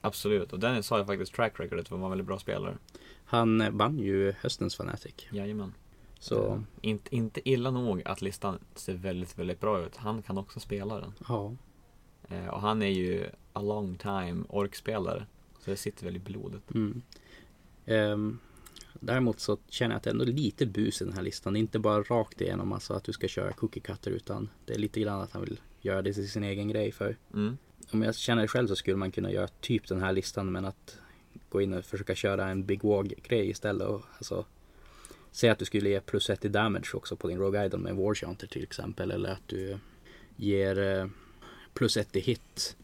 [0.00, 0.52] Absolut.
[0.52, 2.76] Och Dennis har ju faktiskt track recordet för att vara en väldigt bra spelare.
[3.24, 5.14] Han eh, vann ju höstens Fanatic.
[5.30, 5.74] Jajamän.
[6.18, 9.96] Så Eh, inte, inte illa nog att listan ser väldigt, väldigt bra ut.
[9.96, 11.12] Han kan också spela den.
[11.28, 11.52] ja,
[12.28, 15.26] Eh, och han är ju a long time orkspelare.
[15.58, 16.74] Så det sitter väl i blodet.
[16.74, 17.02] Mm.
[17.86, 18.38] Ehm,
[19.00, 21.52] däremot så känner jag att det är ändå lite bus i den här listan.
[21.52, 24.74] Det är inte bara rakt igenom alltså att du ska köra cookie cutter utan det
[24.74, 26.92] är lite grann att han vill göra det till sin egen grej.
[26.92, 27.58] För Mm.
[27.92, 30.64] Om jag känner det själv så skulle man kunna göra typ den här listan men
[30.64, 30.98] att
[31.48, 33.88] gå in och försöka köra en Big Wog grej istället.
[33.88, 34.44] Och, alltså,
[35.30, 37.96] säg att du skulle ge plus ett i damage också på din Rogue Idol med
[37.96, 39.10] War Chanter till exempel.
[39.10, 39.78] Eller att du
[40.36, 41.06] ger eh,
[41.74, 42.76] plus ett i hit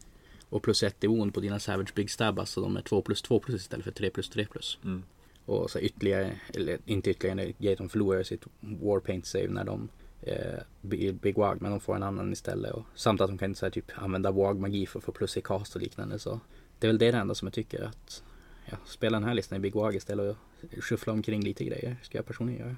[0.49, 2.39] och plus ett i wound på dina Savage Big Stab.
[2.39, 4.79] Alltså de är 2 plus 2 plus istället för 3 plus 3 plus.
[4.83, 5.03] Mm.
[5.45, 9.89] Och så ytterligare, eller inte ytterligare, Gaton förlorar sitt Warpaint save när de
[10.21, 12.73] eh, Big, Wag, men de får en annan istället.
[12.73, 15.41] Och, samt att de kan så här, typ använda Wag-magi för att få plus i
[15.41, 16.19] cast och liknande.
[16.19, 16.39] Så
[16.79, 18.23] det är väl det enda som jag tycker att
[18.65, 20.37] ja, spela den här listan i Big Wag istället
[20.77, 21.97] och shuffla omkring lite grejer.
[22.03, 22.75] Ska jag personligen göra.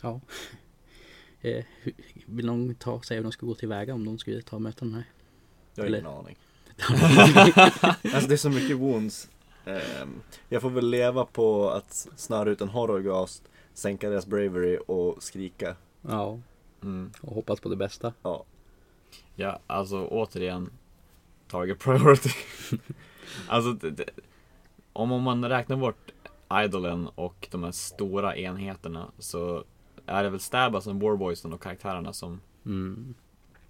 [0.00, 0.20] Ja.
[1.40, 1.64] Eh,
[2.26, 4.84] vill någon ta säga hur de ska gå tillväga om de skulle ta och möta
[4.84, 5.04] den här?
[5.74, 6.36] Jag har Eller- ingen aning.
[8.14, 9.28] Alltså det är så mycket wounds.
[9.64, 13.42] Ehm, jag får väl leva på att snöra ut en horrorgast,
[13.74, 15.76] sänka deras bravery och skrika.
[16.02, 16.40] Ja,
[16.84, 17.10] Mm.
[17.20, 18.12] och hoppas på det bästa.
[18.22, 18.44] Ja.
[19.34, 20.70] Ja, alltså återigen.
[21.48, 22.30] Target priority.
[23.48, 24.04] alltså, det, det,
[24.92, 26.12] om om man räknar bort
[26.64, 29.64] Idolen och de här stora enheterna så
[30.06, 33.14] är det väl Stabasen, Warboysen och karaktärerna som Mm.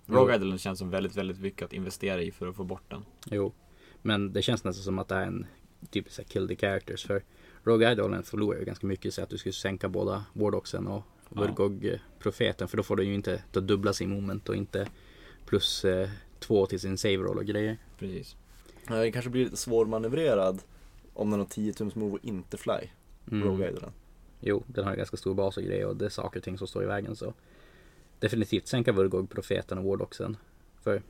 [0.06, 3.04] Rogue Idolen känns som väldigt, väldigt mycket att investera i för att få bort den.
[3.30, 3.52] Jo,
[4.02, 5.46] men det känns nästan som att det är en
[5.90, 7.06] typ så kill the characters.
[7.06, 7.22] För
[7.64, 11.02] Rogue Idolen förlorar ju ganska mycket så att du skulle sänka båda Wardoxen och.
[11.34, 12.68] Vurgog-profeten.
[12.68, 14.88] För då får du ju inte ta dubbla sin moment och inte
[15.46, 16.08] plus eh,
[16.38, 17.78] två till sin save roll och grejer.
[17.98, 18.36] Precis.
[18.88, 20.62] Den kanske blir lite svårmanövrerad
[21.14, 22.88] om den har 10 tums move och inte fly.
[23.30, 23.62] Mm.
[23.62, 23.92] Idolen.
[24.40, 26.58] Jo, den har ju ganska stor bas och grejer och det är saker och ting
[26.58, 27.34] som står i vägen så
[28.18, 30.36] definitivt sänka Vurgog, profeten och Wardoxen.
[30.82, 31.02] För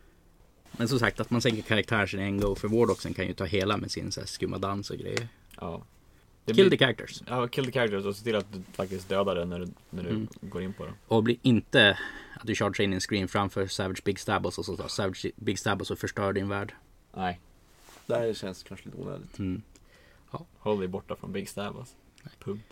[0.72, 3.76] men som sagt att man sänker karaktären en go för Wardoxen kan ju ta hela
[3.76, 5.28] med sin så här, skumma dans och grejer.
[5.60, 5.82] Ja.
[6.44, 7.22] Det Kill blir- the characters.
[7.26, 10.02] Ja, kill the characters och se till att du faktiskt dödar den när du, när
[10.02, 10.28] du Mm.
[10.40, 10.94] går in på den.
[11.06, 11.98] Och blir inte
[12.40, 15.58] att du chargear in en screen framför Savage Big Stabbles och så tar Savage Big
[15.58, 16.74] Stabbles och förstör din värld.
[17.16, 17.40] Nej,
[18.06, 19.38] Det här känns kanske lite onödigt.
[19.38, 19.62] Mm.
[20.58, 21.94] håll dig borta från Big Stab alltså.
[22.38, 22.64] Punkt.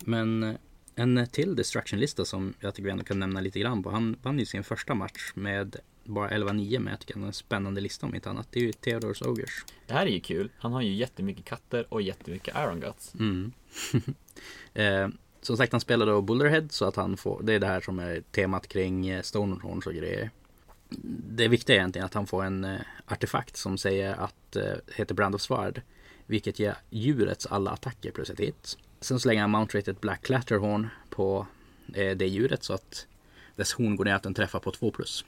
[0.00, 0.54] Men eh,
[0.94, 3.90] en till destruction-lista som jag tycker vi ändå kan nämna lite grann på.
[3.90, 8.06] Han vann ju sin första match med bara 11-9 med jag tycker en spännande lista
[8.06, 8.48] om inte annat.
[8.50, 9.64] Det är ju Theodors Ogers.
[9.86, 10.50] Det här är ju kul.
[10.58, 13.14] Han har ju jättemycket katter och jättemycket Iron Guts.
[13.14, 13.52] Mm.
[14.74, 15.08] eh,
[15.42, 17.98] som sagt han spelar då Bullerhead så att han får, det är det här som
[17.98, 20.30] är temat kring eh, Stonehorns och grejer.
[21.28, 25.14] Det viktiga är egentligen att han får en eh, artefakt som säger att, eh, heter
[25.14, 25.80] Brand of Sword.
[26.26, 28.78] Vilket ger djurets alla attacker plus ett hit.
[29.00, 31.46] Sen slänger han Mount Rated Black Clatterhorn på
[31.94, 33.06] eh, det djuret så att
[33.56, 35.24] dess horn går ner att den träffar på 2 plus.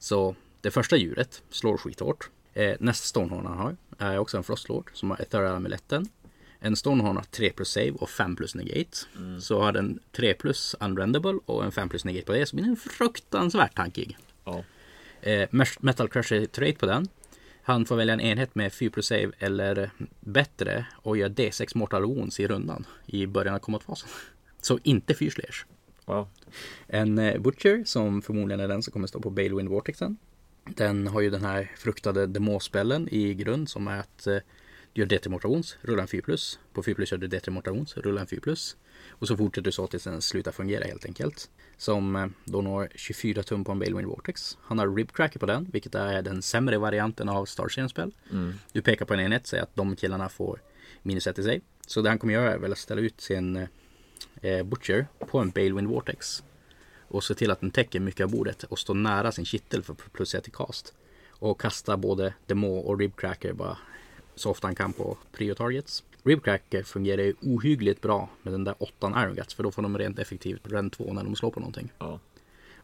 [0.00, 2.30] Så det första djuret slår skithårt.
[2.54, 6.08] Eh, nästa Stonehorn han har är också en Frostlord som har Ethereal amuletten.
[6.60, 8.98] En Stonehorn har 3 plus save och 5 plus negate.
[9.40, 12.46] Så har den 3 plus unrendable och en 5 plus negate på det.
[12.46, 14.16] Så blir den fruktansvärt tankig.
[14.44, 14.64] Ja.
[15.20, 15.48] Eh,
[15.80, 17.08] Metal Crusher trait på den.
[17.62, 19.90] Han får välja en enhet med 4 plus save eller
[20.20, 24.08] bättre och gör D6 Mortal Wounds i rundan i början av kombatfasen.
[24.60, 25.66] Så inte fyrslers.
[26.10, 26.28] Wow.
[26.86, 30.16] En eh, Butcher som förmodligen är den som kommer stå på Balewind Vortexen.
[30.64, 34.36] Den har ju den här fruktade demospellen i grund som är att eh,
[34.92, 36.58] du gör D3 Mortal Wounds, rulla en 4 plus.
[36.72, 38.76] På 4 plus gör du D3 Mortal Wounds, rulla en 4 plus.
[39.08, 41.50] Och så fortsätter du så tills den slutar fungera helt enkelt.
[41.76, 44.58] Som eh, då når 24 tum på en Balewind Vortex.
[44.62, 48.14] Han har Ribcracker på den, vilket är den sämre varianten av Starshine spel.
[48.32, 48.52] Mm.
[48.72, 50.62] Du pekar på en enhet, säger att de killarna får
[51.02, 51.60] minus 1 i sig.
[51.86, 53.68] Så det han kommer göra är väl att ställa ut sin eh,
[54.40, 56.42] Butcher på en Balewind Vortex.
[57.08, 59.94] Och se till att den täcker mycket av bordet och stå nära sin kittel för
[59.94, 60.94] plus ett i cast.
[61.28, 63.78] Och kasta både Demo och Ribcracker bara
[64.34, 66.04] så ofta han kan på prio targets.
[66.22, 69.98] Ribcracker fungerar ju ohyggligt bra med den där åttan Iron Guts för då får de
[69.98, 71.92] rent effektivt rend 2 när de slår på någonting.
[71.98, 72.20] Ja.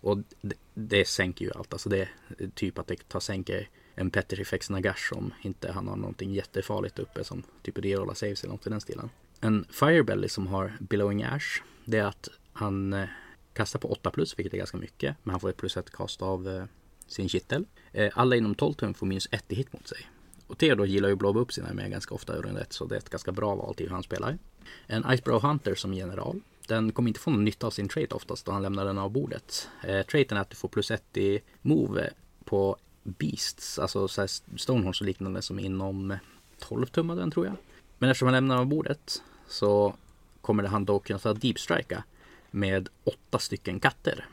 [0.01, 1.73] Och det, det sänker ju allt.
[1.73, 2.11] Alltså det är
[2.55, 7.25] typ att det tar sänker en Petrifex Nagash om inte han har någonting jättefarligt uppe
[7.25, 9.11] som typ rerolla saves eller något i den stilen.
[9.41, 13.09] En Firebelly som har Billowing Ash det är att han eh,
[13.53, 16.23] kastar på 8 plus vilket är ganska mycket men han får ett plus ett cast
[16.23, 16.65] av eh,
[17.07, 17.65] sin kittel.
[17.93, 19.99] Eh, alla inom 12 tum får minus 1 i hit mot sig.
[20.47, 22.85] Och Theodor gillar ju att blåba upp sina med ganska ofta i runda 1 så
[22.85, 24.39] det är ett ganska bra val till hur han spelar.
[24.87, 26.41] En Icebrow Hunter som general.
[26.69, 29.11] Den kommer inte få någon nytta av sin trait oftast då han lämnar den av
[29.11, 29.69] bordet.
[29.85, 32.11] Eh, traiten är att du får plus 1 i move
[32.45, 34.09] på Beasts, alltså
[34.57, 36.19] Stonehorns och liknande som inom
[36.59, 37.57] 12 tum av den tror jag.
[37.99, 39.97] Men eftersom han lämnar av bordet så
[40.41, 42.05] kommer han då kunna ta Deep Strika
[42.51, 44.27] med åtta stycken katter.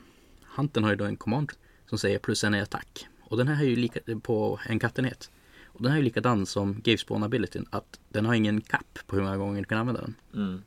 [0.56, 1.52] Hunten har ju då en command
[1.90, 3.08] som säger plus en i attack.
[3.24, 5.32] Och den här är ju lika på en kattenhet.
[5.66, 9.16] Och den här är ju likadan som Gavespawn abilityn att den har ingen cap på
[9.16, 10.16] hur många gånger du kan använda den.
[10.34, 10.64] Mm.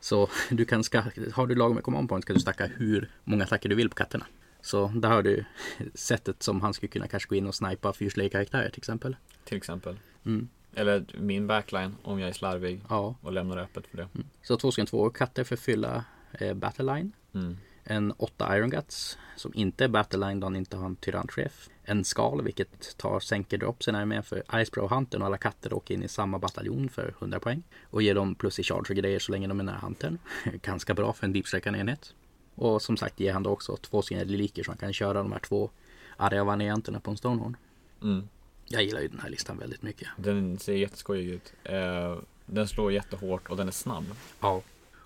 [0.00, 3.44] Så du kan ska, har du lag med command point ska du stacka hur många
[3.44, 4.26] attacker du vill på katterna.
[4.62, 5.44] Så där har du
[5.94, 9.16] sättet som han skulle kunna kanske gå in och snipa fyrslay-karaktärer till exempel.
[9.44, 9.98] Till exempel.
[10.26, 10.48] Mm.
[10.74, 14.08] Eller min backline om jag är slarvig Ja, och lämnar det öppet för det.
[14.14, 14.26] mm.
[14.42, 17.12] så två stycken två katter för fylla eh, battleline.
[17.34, 17.56] Mm.
[17.84, 21.68] En åtta Iron Guts som inte är battleline då han inte har en tyrannchef.
[21.82, 25.94] En skal vilket tar sänker dropsen är med för Icebrow Huntern och alla katter åker
[25.94, 27.62] in i samma bataljon för 100 poäng.
[27.82, 30.18] Och ger dem plus i charge och grejer så länge de är nära Huntern.
[30.62, 32.14] Ganska bra för en deepsträckande enhet.
[32.54, 35.32] Och som sagt ger han då också två stycken reliker så han kan köra de
[35.32, 35.70] här två
[36.16, 37.56] arga varianterna på en Stonehorn.
[38.02, 38.28] Mm.
[38.72, 40.08] Jag gillar ju den här listan väldigt mycket.
[40.16, 41.52] Den ser jätteskojig ut.
[41.64, 42.16] Eh,
[42.46, 44.04] den slår jättehårt och den är snabb.
[44.40, 44.62] Ja.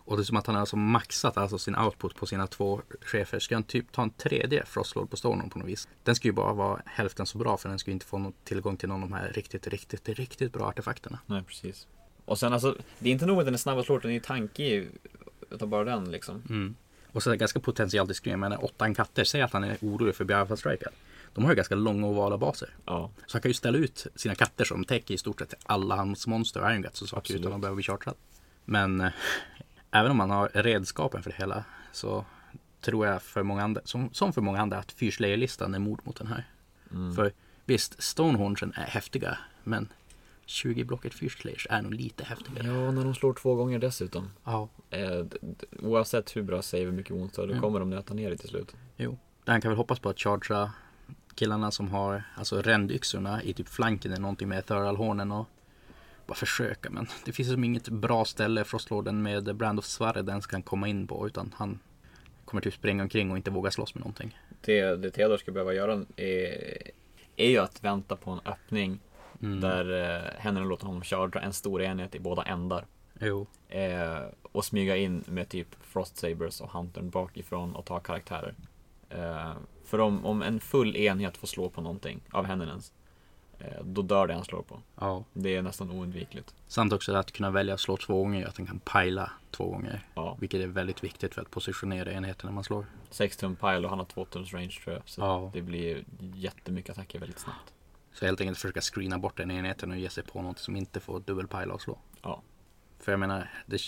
[0.07, 2.81] Och det är som att han har alltså maxat alltså sin output på sina två
[3.01, 3.39] chefer.
[3.39, 5.89] Ska han typ ta en tredje Frostlord på Stonehorn på något vis?
[6.03, 8.77] Den ska ju bara vara hälften så bra för den ska inte få någon tillgång
[8.77, 11.19] till någon av de här riktigt, riktigt, riktigt bra artefakterna.
[11.27, 11.87] Nej, precis.
[12.25, 14.15] Och sen alltså, det är inte nog att den är snabb att slå, den är
[14.15, 14.89] ju tankig
[15.51, 16.43] utav bara den liksom.
[16.49, 16.75] Mm.
[17.13, 18.41] Och så är det ganska potential till skrim.
[18.41, 20.93] Men åttan katter, säg att han är orolig för alpha strikad.
[21.35, 22.69] De har ju ganska långa ovala baser.
[22.85, 25.97] Ja, Så han kan ju ställa ut sina katter som täcker i stort sett alla
[25.97, 28.15] hans monster och Iron och saker utan att behöva bli chartrad.
[28.65, 29.11] Men eh,
[29.91, 32.25] även om man har redskapen för det hela så
[32.81, 36.17] tror jag för många andra, som, som för många andra att fyrslayer-listan är mord mot
[36.17, 36.45] den här.
[36.91, 37.15] mm.
[37.15, 37.33] För
[37.65, 39.89] visst, Stonehornsen är häftiga men
[40.47, 42.67] 20 blocket fyrslayers är nog lite häftigare.
[42.69, 44.31] ja när de slår två gånger dessutom.
[44.45, 44.69] Ja.
[44.91, 45.25] Eh,
[45.83, 47.61] oavsett hur bra save och mycket ont då Mm.
[47.61, 48.75] kommer de nöta ner det till slut.
[48.97, 50.73] Jo, han kan väl hoppas på att chargea
[51.35, 55.47] killarna som har alltså rändyxorna i typ flanken eller någonting med Thuralhornen och
[56.27, 56.91] bara försöka.
[56.91, 60.89] Men det finns som inget bra ställe Frostlorden med Brand of Svarre den kan komma
[60.89, 61.79] in på utan han
[62.45, 64.39] kommer typ springa omkring och inte våga slåss med någonting.
[64.61, 66.91] Det, det Theodor ska behöva göra är,
[67.37, 69.01] är ju att vänta på en öppning
[69.43, 69.61] Mm.
[69.61, 72.87] där eh, händerna låter honom chargea en stor enhet i båda ändar.
[73.21, 78.55] Jo, Eh, och smyga in med typ Frost Sabers och Huntern bakifrån och ta karaktärer.
[79.11, 79.53] Eh,
[79.85, 82.93] för om, om en full enhet får slå på någonting av Hennenens
[83.59, 84.81] eh, då dör det han slår på.
[85.01, 85.25] ja.
[85.33, 86.55] Det är nästan oundvikligt.
[86.67, 90.07] Samt också att kunna välja att slå två gånger, att den kan pajla två gånger.
[90.15, 90.37] Ja.
[90.41, 92.87] Vilket är väldigt viktigt för att positionera enheten när man slår.
[93.11, 95.03] 6 tum pile och han har 2 tums range tror jag.
[95.09, 95.51] Så Ja.
[95.55, 96.05] det blir
[96.35, 97.73] jättemycket attacker väldigt snabbt.
[98.13, 101.01] Så helt enkelt försöka screena bort den enheten och ge sig på något som inte
[101.01, 101.99] får dubbelpajla och slå.
[102.23, 102.43] Ja.
[102.99, 103.81] För jag menar, det,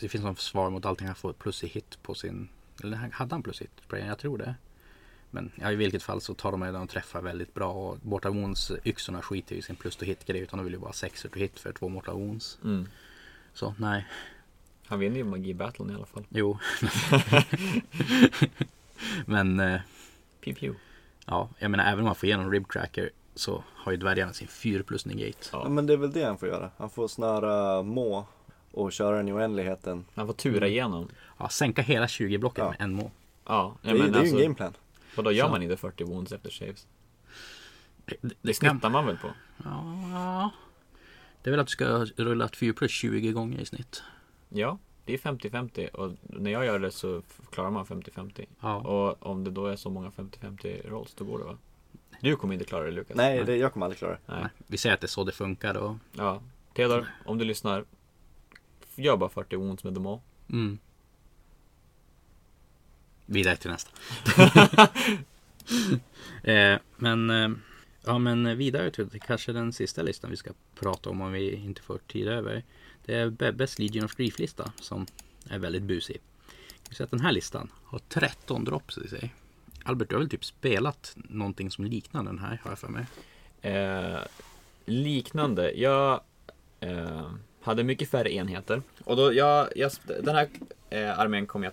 [0.00, 1.06] det finns något svar mot allting.
[1.06, 2.48] Han får plus i hit på sin...
[2.82, 4.02] Eller hade han plus i hit?
[4.08, 4.54] Jag tror det.
[5.34, 7.72] Men ja, i vilket fall så tar de ju den och träffar väldigt bra.
[7.72, 10.40] Och Mortal Wounds yxorna skiter ju i sin plus to hit grej.
[10.40, 12.58] Utan de vill ju bara sexer to hit för två Mortal Wounds.
[12.64, 12.88] Mm.
[13.54, 14.06] Så nej,
[14.86, 16.24] Han vinner ju magi-battlen i alla fall.
[16.28, 16.58] jo.
[19.26, 19.80] Men eh,
[20.44, 20.78] Pew pew.
[21.26, 24.82] ja, jag menar även om man får igenom Ribcracker så har ju dvärgarna sin 4
[24.82, 25.38] plus negate.
[25.52, 25.68] Ja.
[25.68, 26.70] Men det är väl det han får göra.
[26.76, 28.26] Han får snöra må
[28.70, 30.04] och köra den i oändligheten.
[30.14, 31.08] Han får tura igenom.
[31.38, 32.70] Ja, sänka hela 20 blocken Ja.
[32.70, 33.10] med en må.
[33.46, 34.72] Ja, Det är, men det är ju alltså, en gameplan.
[35.16, 35.50] Vadå gör Så.
[35.50, 36.86] man inte 40 wounds efter saves?
[38.04, 39.28] Det, Det det kan, snittar man väl på?
[39.64, 40.50] ja,
[41.42, 41.86] det är väl att du ska
[42.16, 44.02] rulla ett 4 plus 20 gånger i snitt.
[44.48, 48.46] Ja, det är 50-50 och när jag gör det så klarar man 50-50.
[48.60, 48.76] Ja.
[48.76, 51.58] Och om det då är så många 50-50 rolls, då går det va?
[52.20, 53.16] Du kommer inte klara det Lukas.
[53.16, 54.18] Nej, det, jag kommer aldrig klara det.
[54.26, 54.40] Nej.
[54.40, 56.42] Nej, Vi säger att det är så det funkar och Ja.
[56.74, 57.84] Theodor, om du lyssnar.
[58.94, 60.22] Gör bara 40 wounds med demo.
[60.50, 60.78] mm.
[63.32, 63.90] Vidare till nästa.
[66.52, 67.50] eh, men, eh,
[68.04, 71.82] ja, men vidare till kanske den sista listan vi ska prata om om vi inte
[71.82, 72.64] får tid över.
[73.04, 75.06] Det är Bebbes Legion of Grief-lista som
[75.48, 76.20] är väldigt busig.
[76.90, 79.34] Så att den här listan har 13 drops i sig.
[79.84, 83.06] Albert, du har väl typ spelat någonting som liknar den här, har jag för mig.
[83.62, 84.20] Eh,
[84.84, 85.72] liknande.
[85.72, 86.20] Jag
[86.80, 87.30] eh,
[87.62, 88.82] hade mycket färre enheter.
[89.04, 90.48] Och då, jag, jag, den här
[90.90, 91.72] eh, armén kom jag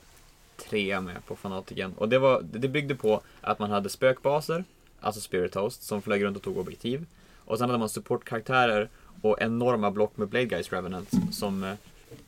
[0.60, 1.94] trea med på Fanatiken.
[1.98, 4.64] Och det, var, det byggde på att man hade spökbaser,
[5.00, 7.06] alltså Spirit Host, som flög runt och tog objektiv.
[7.46, 8.90] Och sen hade man supportkaraktärer
[9.22, 11.74] och enorma block med Blade Guys Revenants som eh,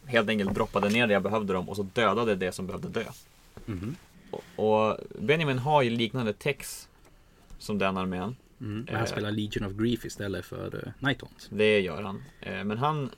[0.06, 3.04] helt enkelt droppade ner där jag behövde dem och så dödade det som behövde dö.
[3.66, 3.96] Mhm.
[4.32, 6.88] Och, och Benjamin har ju liknande text
[7.60, 8.36] som den armén.
[8.62, 8.84] Mm.
[8.84, 9.08] Och han Eh.
[9.12, 11.48] spelar Legion of Grief istället för uh, Nighthaunt.
[11.50, 12.24] Det gör han.
[12.42, 13.10] Eh, Men han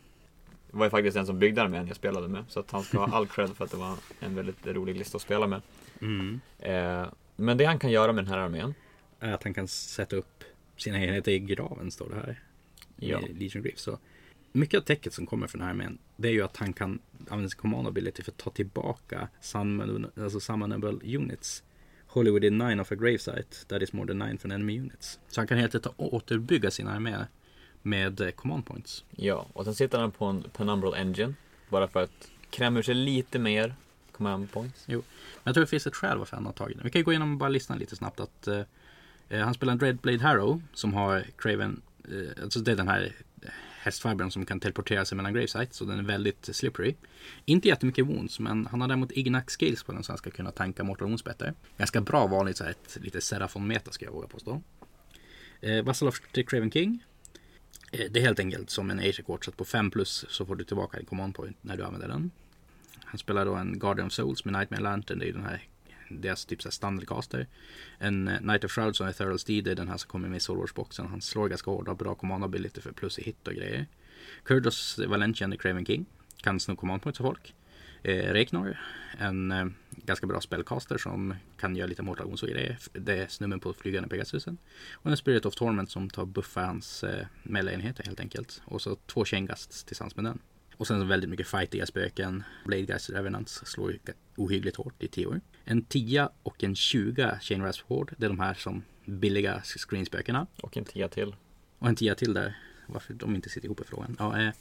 [0.73, 2.43] var ju faktiskt den som byggde armén jag spelade med.
[2.47, 5.15] Så att han ska ha all cred för att det var en väldigt rolig lista
[5.15, 5.61] att spela med.
[6.01, 6.39] Mm.
[6.59, 7.05] Eh,
[7.35, 8.73] Men det han kan göra med den här armén.
[9.19, 10.43] Är att han kan sätta upp
[10.77, 12.39] sina enheter i graven, står det här.
[12.95, 13.21] Ja.
[13.21, 13.79] I Legion Grief.
[13.79, 13.99] Så
[14.51, 16.99] mycket av täcket som kommer från den här armén, det är ju att han kan
[17.29, 19.27] använda sin command ability för att ta tillbaka
[20.17, 21.63] alltså summonable units.
[22.07, 25.19] Holy within nine of a gravesite, that is more than nine from enemy units.
[25.27, 27.17] Så han kan helt enkelt återbygga sin armé
[27.83, 29.03] med eh, command points.
[29.11, 31.33] Ja, och sen sitter han på en Penumbral Engine.
[31.69, 33.75] Bara för att kräma ur sig lite mer
[34.11, 34.87] command points.
[34.87, 35.03] Men
[35.43, 36.83] jag tror det finns ett skäl varför han har tagit den.
[36.83, 38.19] Vi kan ju gå igenom bara listan lite snabbt.
[38.19, 38.61] Att, eh,
[39.29, 41.81] eh, han spelar en Dreadblade Harrow som har Craven,
[42.11, 43.15] eh, alltså det är den här
[43.83, 45.75] hästfibern som kan teleportera sig mellan gravesites.
[45.75, 46.95] Så den är väldigt slippery.
[47.45, 50.51] Inte jättemycket wounds, men han har däremot Ignax skills på den så han ska kunna
[50.51, 51.53] tanka Mortal Wounds bättre.
[51.77, 54.61] Ganska bra vanligt så här ett lite Serafon-meta ska jag våga påstå.
[55.61, 57.03] Eh, Vassal of the Craven King.
[57.93, 60.45] Eh, det är helt enkelt som en Asia Quartz så att på 5 plus så
[60.45, 62.31] får du tillbaka en command point när du använder den.
[63.05, 65.67] Han spelar då en Guardian of Souls med Nightmare Lantern, det är ju den här
[66.09, 67.47] deras typ så här standardcaster.
[67.97, 70.29] En eh, Knight of Shrouds och en Thurl Steed, det är den här som kommer
[70.29, 71.07] med i Soul Wars-boxen.
[71.07, 73.87] Han slår ganska hårt, och bra command ability för plus i hit och grejer.
[74.43, 76.05] Kurdos Valentian, the Craven King,
[76.41, 77.53] kan sno command points av folk.
[78.03, 78.77] Eh, Reknor,
[79.17, 82.77] en eh, ganska bra spellcaster som kan göra lite mortal och grejer.
[82.93, 84.57] Det är snubben på flygande Pegasusen.
[84.93, 88.61] Och en Spirit of Torment som tar buffa hans eh, melee-enheter helt enkelt.
[88.65, 90.39] Och så två Chaingusts tillsammans med den.
[90.77, 92.43] Och sen så väldigt mycket fightiga spöken.
[92.65, 93.97] Blade Guys Revenants slår
[94.35, 95.41] ohyggligt hårt i 10 år.
[95.63, 98.13] En 10 och en 20 Chain Rasp Horde.
[98.17, 100.47] Det är de här som billiga screenspökena.
[100.61, 101.35] Och en tia till.
[101.79, 102.57] Och en 10 till där.
[102.87, 104.15] Varför de inte sitter ihop i frågan.
[104.19, 104.53] Ja, eh,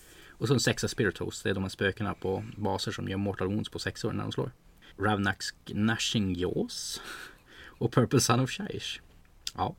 [0.43, 1.45] och så en sexa Spirit Host.
[1.45, 4.22] Det är de här spökena på baser som gör Mortal Wounds på 6 år när
[4.22, 4.51] de slår.
[4.99, 7.01] Ravnax Gnashing Jaws.
[7.64, 9.01] Och Purple Son of Shaish.
[9.55, 9.76] Ja.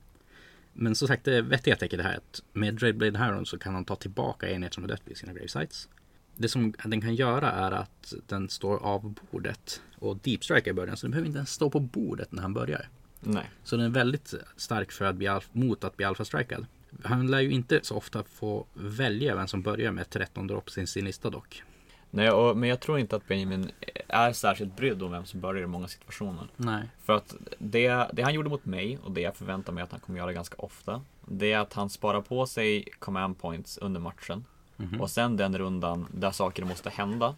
[0.74, 3.86] Men som sagt, det vettiga täcker det här att med Dreadblade Heron så kan han
[3.86, 5.90] ta tillbaka enheter som har dött vid sina gravesites.
[6.36, 10.74] Det som den kan göra är att den står av bordet och deep strike i
[10.74, 12.90] början så den behöver inte ens stå på bordet när han börjar.
[13.20, 13.50] Nej.
[13.64, 16.66] Så den är väldigt stark för att bli mot att bli alfa-strikad.
[17.04, 20.88] Han lär ju inte så ofta få välja vem som börjar med 13 drops i
[20.88, 21.64] sin lista dock.
[22.10, 23.72] Nej, och, men jag tror inte att Benjamin
[24.08, 26.48] är särskilt brydd om vem som börjar i många situationer.
[26.58, 26.84] Nej.
[27.04, 30.00] För att det, det han gjorde mot mig och det jag förväntar mig att han
[30.00, 31.02] kommer göra ganska ofta.
[31.26, 34.46] Det är att han sparar på sig command points under matchen.
[34.78, 35.02] Mhm.
[35.02, 37.36] Och sen den rundan där saker måste hända.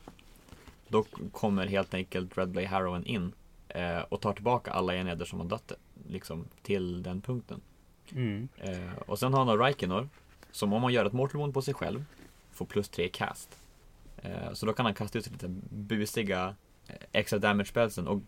[0.87, 3.31] Då kommer helt enkelt Redblade Harrowen in.
[3.67, 5.71] Eh, och tar tillbaka alla enheter som har dött
[6.07, 7.61] liksom, till den punkten.
[8.11, 8.47] Mm.
[8.57, 10.09] Eh, och sen har han Raikenor.
[10.51, 12.05] Som om man gör ett Mortal Wound på sig själv.
[12.51, 13.59] Får plus 3 cast.
[14.17, 16.55] Eh, så då kan han kasta ut lite busiga
[16.87, 18.07] eh, extra damage spelsen.
[18.07, 18.21] Och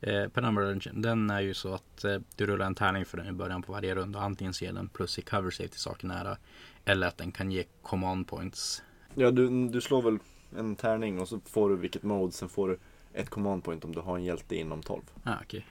[0.00, 3.32] Eh, Penumbra den är ju så att eh, du rullar en tärning för den i
[3.32, 4.20] början på varje runda.
[4.20, 6.36] Antingen så ger den plus i cover save till saker nära.
[6.84, 8.82] Eller att den kan ge command points.
[9.14, 10.18] Ja, du, du slår väl
[10.56, 12.78] en tärning och så får du vilket mode, sen får du
[13.12, 15.02] ett command point om du har en hjälte inom 12.
[15.24, 15.66] Ah, okej.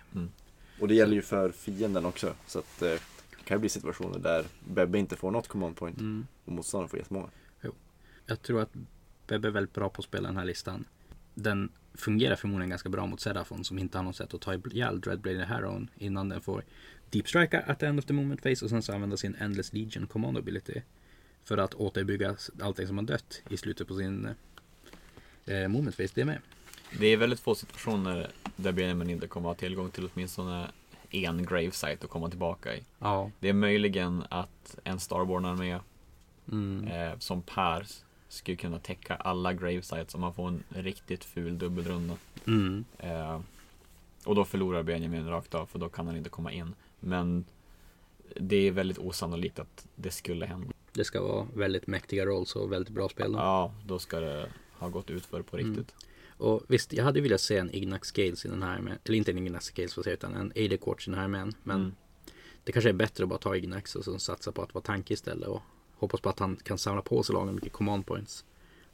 [0.82, 2.34] Och det gäller ju för fienden också.
[2.48, 2.94] Så att eh,
[3.48, 6.28] kan ju bli situationer där Bebbe inte får något command point Mm.
[6.46, 7.30] och motståndaren får jättemånga.
[8.26, 8.74] Jag tror att
[9.28, 10.86] Bebbe är väldigt bra på att spela den här listan.
[11.34, 15.02] Den fungerar förmodligen ganska bra mot Serafon som inte har något sätt att ta ihjäl
[15.02, 16.64] Dreadblade Harrown innan den får
[17.10, 19.74] Deep Strike at the end of the moment phase och sen så använda sin Endless
[19.74, 20.82] Legion command ability.
[21.44, 24.30] För att återbygga allting som har dött i slutet på sin
[25.46, 26.12] eh, moment phase.
[26.16, 26.42] Det är med.
[27.00, 30.68] det är väldigt få situationer där Benjamin inte kommer att ha tillgång till åtminstone
[31.12, 32.84] en gravesite att komma tillbaka i.
[33.00, 33.32] Ja.
[33.40, 35.80] Det är möjligen att en Starborn-armé
[36.52, 36.88] Mm.
[36.88, 37.86] eh, som Per
[38.30, 42.16] skulle kunna täcka alla gravesites om man får en riktigt ful dubbelrunda.
[42.48, 42.86] Mm.
[43.00, 43.40] Eh,
[44.26, 46.74] och då förlorar Benjamin rakt av för då kan han inte komma in.
[47.00, 47.46] Men
[48.36, 50.74] det är väldigt osannolikt att det skulle hända.
[50.94, 53.32] Det ska vara väldigt mäktiga rolls och väldigt bra spel.
[53.32, 53.40] då.
[53.40, 54.50] Ja, då ska det
[54.80, 55.86] ha gått ut för på Mm.
[56.38, 59.32] Och visst, jag hade velat se en Ignax Scales i den här med, eller inte
[59.32, 61.54] en Ignax Scales får jag säga, utan en AD Quartz i den här med.
[61.64, 61.96] Men Mm.
[62.64, 65.14] det kanske är bättre att bara ta Ignax och så satsa på att vara tanke
[65.14, 65.62] istället och
[65.96, 68.46] hoppas på att han kan samla på sig lagom mycket command points.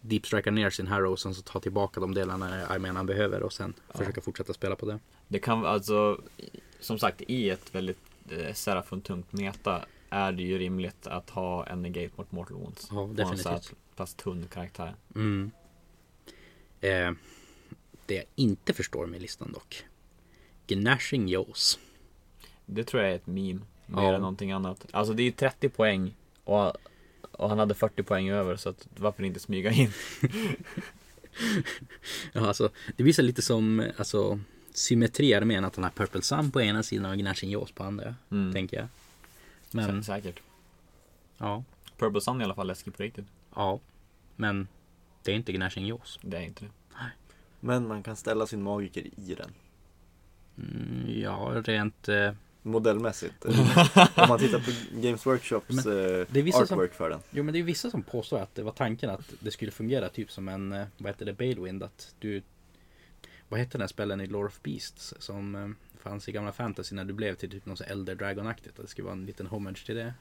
[0.01, 3.43] deep strika ner sin Harrow och sen så ta tillbaka de delarna armén han behöver
[3.43, 3.97] och sen Ja.
[3.99, 4.99] försöka fortsätta spela på det.
[5.27, 6.21] Det kan alltså,
[6.79, 7.97] som sagt, i ett väldigt
[8.29, 12.87] eh, Serafon-tungt meta är det ju rimligt att ha en negate mot Mortal Wounds.
[12.91, 13.63] Ja, På en definitivt.
[13.63, 14.95] så pass tunn karaktär.
[15.15, 15.51] Mm.
[16.81, 17.11] Eh,
[18.13, 19.83] det jag inte förstår med listan dock.
[20.67, 21.79] Gnashing Jaws.
[22.65, 24.13] Det tror jag är ett meme, mer Ja.
[24.13, 24.85] än någonting annat.
[24.91, 26.73] Alltså det är ju 30 poäng och,
[27.31, 29.91] och han hade 40 poäng över så att varför inte smyga in?
[32.33, 34.39] Ja, alltså, det visar lite som alltså,
[34.73, 37.83] symmetri i armén att han har Purple Sun på ena sidan och Gnashing Jaws på
[37.83, 38.15] andra.
[38.31, 38.53] Mm.
[38.53, 38.85] Tänker jag.
[38.85, 38.87] Sä-
[39.71, 40.39] Men Säkert.
[41.37, 41.63] ja,
[41.97, 43.25] Purple Sun är i alla fall läskig på riktigt.
[43.55, 43.79] ja.
[44.35, 44.67] Men
[45.23, 46.19] det är inte Gnashing Jaws.
[46.21, 46.71] Det är inte det.
[47.63, 49.51] Men man kan ställa sin magiker i den.
[50.57, 52.09] Mm, ja, rent...
[52.09, 52.31] Eh,
[52.65, 53.45] Modellmässigt.
[53.45, 53.55] Om
[54.29, 57.19] man tittar på Games Workshops Men eh, det är vissa som- artwork för den.
[57.31, 60.09] jo, men det är vissa som påstår att det var tanken att det skulle fungera
[60.09, 61.83] typ som en, eh, vad heter det, Balewind.
[61.83, 62.41] Att du...
[63.49, 66.95] Vad hette den här spelen i Lore of Beasts som eh, fanns i gamla fantasy
[66.95, 68.79] när du blev till typ något så Elder Dragon-aktigt.
[68.79, 70.13] Att det skulle vara en liten homage till det.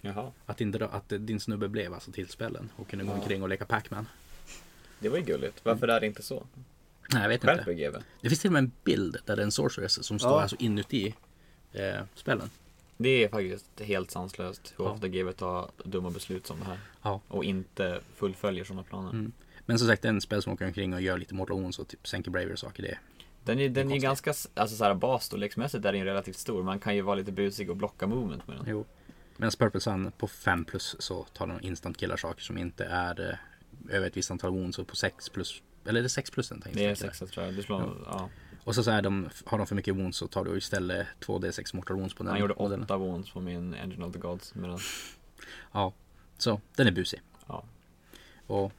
[0.00, 0.32] Jaha.
[0.46, 3.14] Att, din, att din snubbe blev alltså till spelen och kunde gå Ja.
[3.14, 4.08] omkring och leka Pac-Man.
[5.00, 5.60] Det var ju gulligt.
[5.64, 6.46] Varför är det inte så?
[7.12, 7.74] Nej, jag vet Skärp inte.
[7.74, 7.98] GW.
[8.20, 10.40] Det finns till och med en bild där det är en sorceress som står Ja.
[10.42, 11.14] alltså inuti
[11.72, 12.50] eh, spelen.
[12.96, 14.90] Det är faktiskt helt sanslöst hur Ja.
[14.90, 16.78] ofta GW tar dumma beslut som det här.
[17.02, 17.20] Ja.
[17.28, 19.10] Och inte fullföljer sådana planer.
[19.10, 19.32] Mm.
[19.66, 22.08] Men som sagt, en spel som åker omkring och gör lite Mortal Wounds och typ
[22.08, 22.82] sänker Braver och saker.
[22.82, 22.98] Det.
[23.44, 24.02] Den är, den är konstigt.
[24.02, 26.62] ganska, alltså så här basstorleksmässigt är den relativt stor.
[26.62, 28.64] Man kan ju vara lite busig och blocka movement med den.
[28.68, 28.84] Jo.
[29.36, 33.28] Medan Purple Sun på 5 plus så tar de instant killar saker som inte är
[33.30, 33.36] eh,
[33.88, 35.62] över ett visst antal wounds och på 6 plus.
[35.84, 37.12] Eller är det 6 plus den Det är instant killar?
[37.12, 37.54] sexa tror jag.
[37.54, 38.28] Du slår, ja.
[38.64, 41.76] Och så, så är de, har de för mycket wounds så tar du istället 2D6
[41.76, 42.30] Mortal Wounds på den.
[42.30, 42.84] Han gjorde modellen.
[42.84, 44.54] åtta wounds på min Engine of the Gods.
[44.54, 44.78] Medan,
[45.72, 45.92] Ja,
[46.38, 47.20] så den är busig.
[47.48, 47.64] ja.
[48.46, 48.72] Och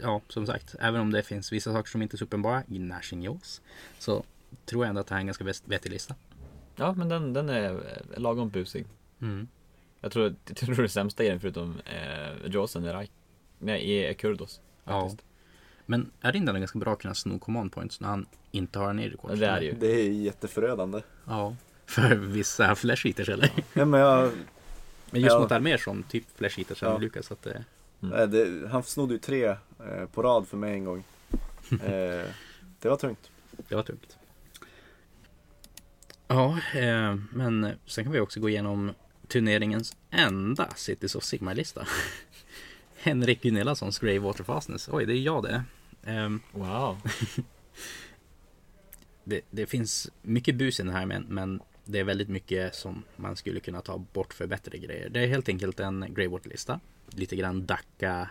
[0.00, 2.78] ja, som sagt, även om det finns vissa saker som inte är så uppenbara i
[2.78, 3.60] Gnashing Jaws
[3.98, 4.24] så
[4.64, 6.14] tror jag ändå att det här är en ganska vet- vettig lista.
[6.76, 8.86] ja, men den, den är eh, lagom busig.
[9.20, 9.48] Mm.
[10.00, 13.10] Jag tror, jag tror det sämsta i den förutom eh, Jawsen är, Raik-
[13.60, 14.60] nej, är Kurdos.
[14.84, 15.10] Ja.
[15.86, 18.90] Men är det inte ganska bra att kunna sno command points när han inte har
[18.90, 19.72] en Ja, det är ju.
[19.72, 21.00] Det är jätteförödande.
[21.26, 21.56] Ja,
[21.86, 23.50] för vissa flash eaters eller?
[23.72, 24.30] Ja, men jag,
[25.10, 25.40] Men just Ja.
[25.40, 26.98] mot arméer som typ flash eaters som Ja.
[26.98, 27.64] Lukas att det...
[28.02, 28.30] Mm.
[28.30, 31.04] det, han snodde ju tre eh, på rad för mig en gång.
[31.70, 32.26] Eh,
[32.80, 33.30] det var tungt.
[33.68, 34.16] Det var tungt.
[36.28, 38.92] Ja, eh, men sen kan vi också gå igenom
[39.28, 41.86] turneringens enda Cities of Sigmar-lista.
[43.02, 44.88] Henrik Gunillasons Grey Water Fastness.
[44.92, 45.64] Oj, det är jag det.
[46.04, 46.98] Ehm, Wow.
[49.24, 49.40] det.
[49.50, 53.36] Det finns mycket bus i den här men, men det är väldigt mycket som man
[53.36, 55.08] skulle kunna ta bort för bättre grejer.
[55.08, 56.80] Det är helt enkelt en Greywater-lista.
[57.10, 58.28] Lite grann Dacca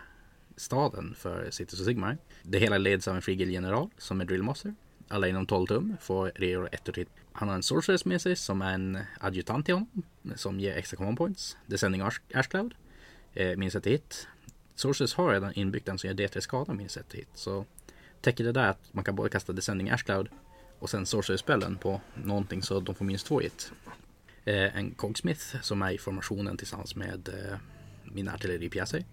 [0.56, 2.18] staden för Cities of Sigmar.
[2.42, 4.74] Det hela leds av en frigil general som är drillmaster.
[5.08, 7.04] Alla inom 12 tum får reor 1 och 3.
[7.32, 10.02] Han har en sorceress med sig som är en adjutant till honom.
[10.36, 11.56] Som ger extra common points.
[11.66, 12.74] Descending Ash, Ashcloud.
[13.34, 14.28] Eh, minus ett hit.
[14.74, 17.28] Sorceress har redan inbyggt en som ger D3 skada minus ett hit.
[17.34, 17.64] Så
[18.20, 20.28] täcker det där att man kan både kasta Descending Ashcloud
[20.78, 23.72] och sen Sorceress-spellen på någonting så de får minus två hit.
[24.44, 27.58] Eh, en Cogsmith som är i formationen tillsammans med eh,
[28.04, 29.04] mina artilleripjäser.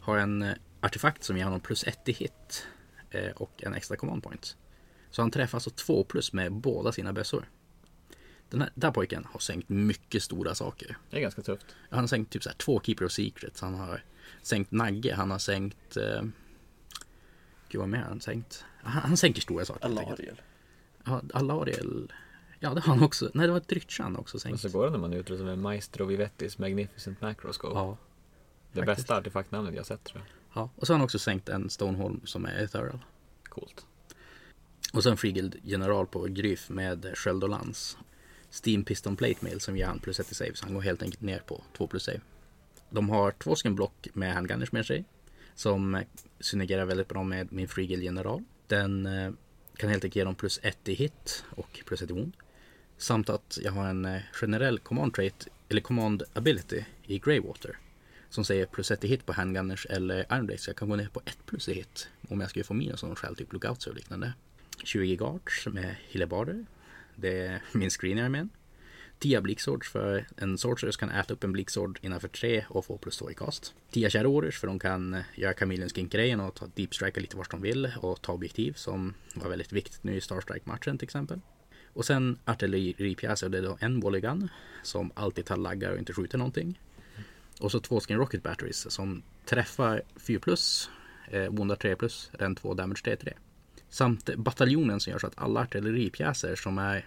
[0.00, 2.66] Har en eh, artefakt som ger honom plus ett i hit
[3.10, 4.56] eh, och en extra command point.
[5.10, 7.48] Så han träffar alltså två plus med båda sina bössor.
[8.50, 10.96] Den här, den här pojken har sänkt mycket stora saker.
[11.10, 11.66] Det är ganska tufft.
[11.90, 13.60] Han har sänkt typ så här två Keeper of Secrets.
[13.60, 14.04] Han har
[14.42, 15.14] sänkt Nagge.
[15.14, 15.96] Han har sänkt...
[15.96, 16.22] Eh,
[17.68, 18.64] gud vad mer har han sänkt?
[18.82, 19.84] Han, han sänker stora saker.
[19.84, 20.40] Alariel.
[21.04, 22.12] Ja, Alariel.
[22.60, 23.30] Ja, det har han också.
[23.34, 24.60] Nej, det var Drytchan också Och sänkt.
[24.60, 27.74] så går det när man utrustar med Maestro Vivettis Magnificent Macroscope.
[27.74, 27.96] Ja,
[28.72, 28.96] det faktiskt.
[28.96, 30.22] bästa artefaktnamnet jag sett tror
[30.52, 30.62] jag.
[30.62, 30.70] ja.
[30.76, 32.98] Och så har han också sänkt en Stoneholm som är Ethereal.
[33.44, 33.86] Coolt.
[34.92, 37.98] Och så en Frigild general på Gryf med sköld och lans.
[38.64, 40.54] Steam Piston Plate Mail som ger han plus 1 i save.
[40.54, 42.20] Så han går helt enkelt ner på 2 plus save.
[42.94, 45.04] De har två stycken block med handgunners med sig.
[45.54, 46.02] Som
[46.40, 48.44] synergerar väldigt bra med min frigil general.
[48.66, 49.32] Den eh,
[49.76, 52.36] kan helt enkelt ge dem plus 1 i hit och plus 1 i wound.
[52.98, 57.78] Samt att jag har en eh, generell command trait, eller command ability i Greywater.
[58.28, 61.08] Som säger plus 1 i hit på handgunners eller iron Så jag kan gå ner
[61.08, 62.08] på 1 plus i hit.
[62.28, 64.32] Om jag skulle få minus av någon skäl, typ lookouts och liknande.
[64.84, 66.66] 20 guards med hillebarder.
[67.16, 68.50] Det är min screen i armén.
[69.18, 73.18] 10 blickswords för en sorceress kan äta upp en blicksword innanför 3 och få plus
[73.18, 73.74] 2 i cast.
[73.90, 77.50] 10 Shadowwarriors för de kan eh, göra Chameleon Skink-grejen och ta deep strike lite vart
[77.50, 81.40] de vill och ta objektiv som var väldigt viktigt nu i Star Strike-matchen till exempel.
[81.94, 84.48] Och sen artilleripjäser, det är då en volleygun
[84.82, 86.80] som alltid tar laggar och inte skjuter någonting.
[87.60, 90.90] Och så två Skin Rocket Batteries som träffar 4 plus,
[91.30, 93.32] eh, bondar 3 plus, ren 2 damage 3-3.
[93.88, 97.06] Samt bataljonen som gör så att alla artilleripjäser som är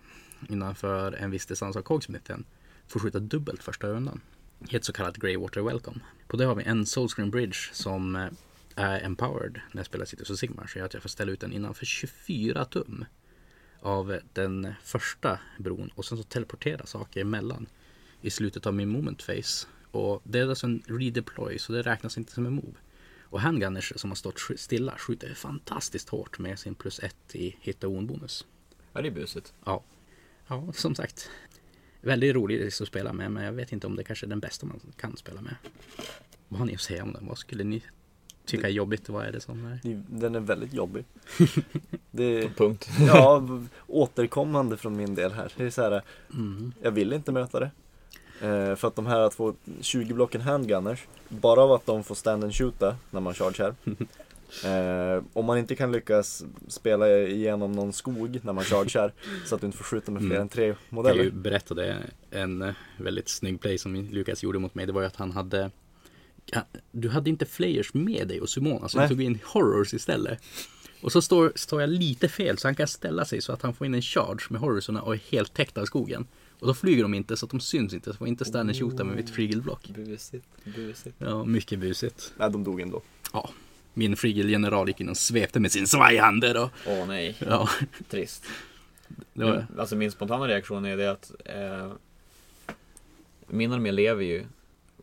[0.50, 2.46] innanför en viss distans av Cogsmithen
[2.88, 4.22] får skjuta dubbelt första rundan.
[4.70, 6.00] I ett så kallat Greywater Welcome.
[6.28, 8.28] På det har vi en Soulscreen Bridge som eh,
[8.76, 10.68] är empowered när jag spelar Cities of Sigmar.
[10.68, 13.06] Så gör att jag får ställa ut den innanför 24 tum
[13.80, 17.68] av den första bron och sen så teleportera saker emellan
[18.22, 19.68] i slutet av min moment phase.
[19.92, 22.78] Och det är alltså en redeploy så det räknas inte som en move.
[23.30, 27.88] Och handgunners som har stått stilla skjuter fantastiskt hårt med sin plus ett i hitta
[27.88, 28.46] och bonus.
[28.94, 29.54] Ja, det är busigt.
[29.66, 29.84] Ja.
[30.48, 31.30] Ja, som sagt.
[32.02, 34.66] Väldigt rolig att spela med men jag vet inte om det kanske är den bästa
[34.66, 35.56] man kan spela med.
[36.48, 37.28] Vad har ni att säga om den?
[37.28, 37.84] Vad skulle ni
[38.46, 39.10] tycka är jobbigt?
[39.10, 39.80] Vad är det som är?
[40.10, 41.06] Den är väldigt jobbig.
[42.12, 42.90] Det, Punkt.
[43.08, 43.44] ja,
[43.88, 45.54] återkommande från min del här.
[45.58, 46.02] Det är så här,
[46.34, 46.72] Mm.
[46.82, 47.72] jag vill inte möta det.
[48.42, 52.44] Eh, för att de här två 20 blocken handgunners, bara av att de får stand
[52.44, 53.76] and shoota när man chargear.
[54.66, 59.14] Eh, om man inte kan lyckas spela igenom någon skog när man chargear
[59.46, 60.42] så att du inte får skjuta med fler Mm.
[60.42, 61.32] än tre Jag modeller.
[61.32, 61.98] berätta det.
[62.32, 64.86] En eh, väldigt snygg play som Lukas gjorde mot mig.
[64.86, 65.72] Det var ju att han hade
[66.92, 69.08] Du hade inte flayers med dig och Sumona så Nej.
[69.08, 70.40] du tog in horrors istället.
[71.02, 73.74] Och så står, står jag lite fel så han kan ställa sig så att han
[73.74, 76.28] får in en charge med horrorsorna och är helt täckt av skogen.
[76.60, 78.12] Och då flyger de inte så att de syns inte.
[78.12, 79.88] Så får inte stand and shoota med mitt frigelblock.
[79.96, 80.46] Busigt,
[80.76, 81.16] busigt.
[81.20, 82.34] Ja, mycket busigt.
[82.38, 83.02] Nej, de dog ändå.
[83.34, 83.50] Ja,
[83.98, 87.70] min frigelgeneral gick in och svepte med sin svajhander och Åh nej, ja,
[88.10, 88.46] trist.
[89.34, 91.92] var Alltså min spontana reaktion är det att eh,
[93.48, 94.46] min armé lever ju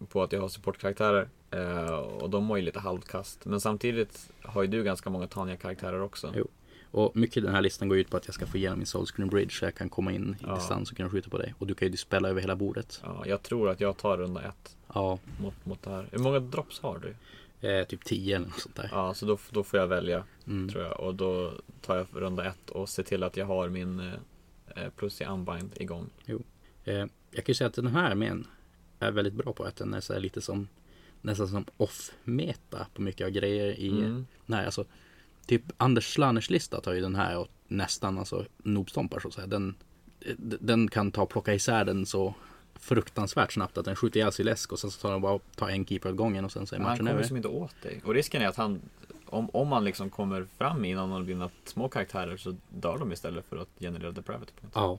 [0.08, 3.44] på att jag har supportkaraktärer eh, och de har ju lite halvkast.
[3.44, 6.32] Men samtidigt har ju du ganska många Tanya-karaktärer också.
[6.36, 6.48] Jo.
[6.90, 8.86] Och mycket i den här listan går ut på att jag ska få igenom min
[8.86, 10.54] Soulscreen Bridge så jag kan komma in i Ja.
[10.54, 11.54] distans och kunna skjuta på dig.
[11.58, 13.00] Och du kan ju spela över hela bordet.
[13.04, 16.06] Ja, jag tror att jag tar runda ett Ja, mot, mot det här.
[16.12, 17.14] Hur många drops har du?
[17.60, 18.88] Eh, typ 10 eller något sånt där.
[18.92, 20.68] Ja, så då, då får jag välja Mm.
[20.68, 21.00] tror jag.
[21.00, 24.12] Och då tar jag runda ett och ser till att jag har min eh,
[24.84, 26.10] eh, plus i unbind igång.
[26.84, 26.94] Eh,
[27.30, 28.46] jag kan ju säga att den här armén
[28.98, 30.68] är väldigt bra på att den är så lite som
[31.22, 34.26] nästan som off-meta på mycket av grejer i Mm.
[34.46, 34.84] Nej, alltså
[35.46, 39.46] Typ Anders Slanners lista tar ju den här och nästan alltså nobstompar så att säga.
[39.46, 39.74] Den,
[40.36, 42.34] d- den kan ta och plocka isär den så
[42.84, 45.86] fruktansvärt snabbt att den skjuter ihjäl Silesk och sen så tar den bara tar en
[45.86, 47.20] keeper åt gången och sen så är Men han matchen kommer över.
[47.20, 48.00] liksom inte åt dig.
[48.04, 48.80] Och risken är att han,
[49.26, 53.44] om, om man liksom kommer fram innan av dina små karaktärer så dör de istället
[53.48, 54.76] för att generera depravity points.
[54.76, 54.98] Ja,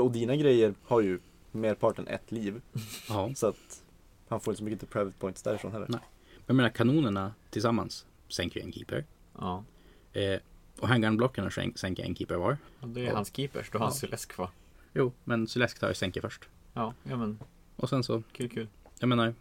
[0.00, 1.18] Och dina grejer har ju
[1.52, 2.60] merparten ett liv.
[3.08, 3.30] ja.
[3.34, 3.82] Så att
[4.28, 5.86] han får inte så mycket private points därifrån heller.
[5.90, 6.00] Nej.
[6.46, 9.04] Jag menar kanonerna tillsammans sänker ju en keeper.
[9.38, 9.64] Ja,
[10.12, 10.38] Eh,
[10.78, 12.56] och handgunblocken sänk, sänker en keeper var.
[12.80, 13.14] och det är Ja.
[13.14, 13.70] hans keepers.
[13.70, 13.88] Då har Ja.
[13.88, 14.48] han Silesk kvar.
[14.94, 16.48] Jo, men Silesk tar ju sänker först.
[16.74, 17.38] Ja, ja men
[17.76, 18.68] Och sen så, kul kul.
[18.98, 19.34] jag menar,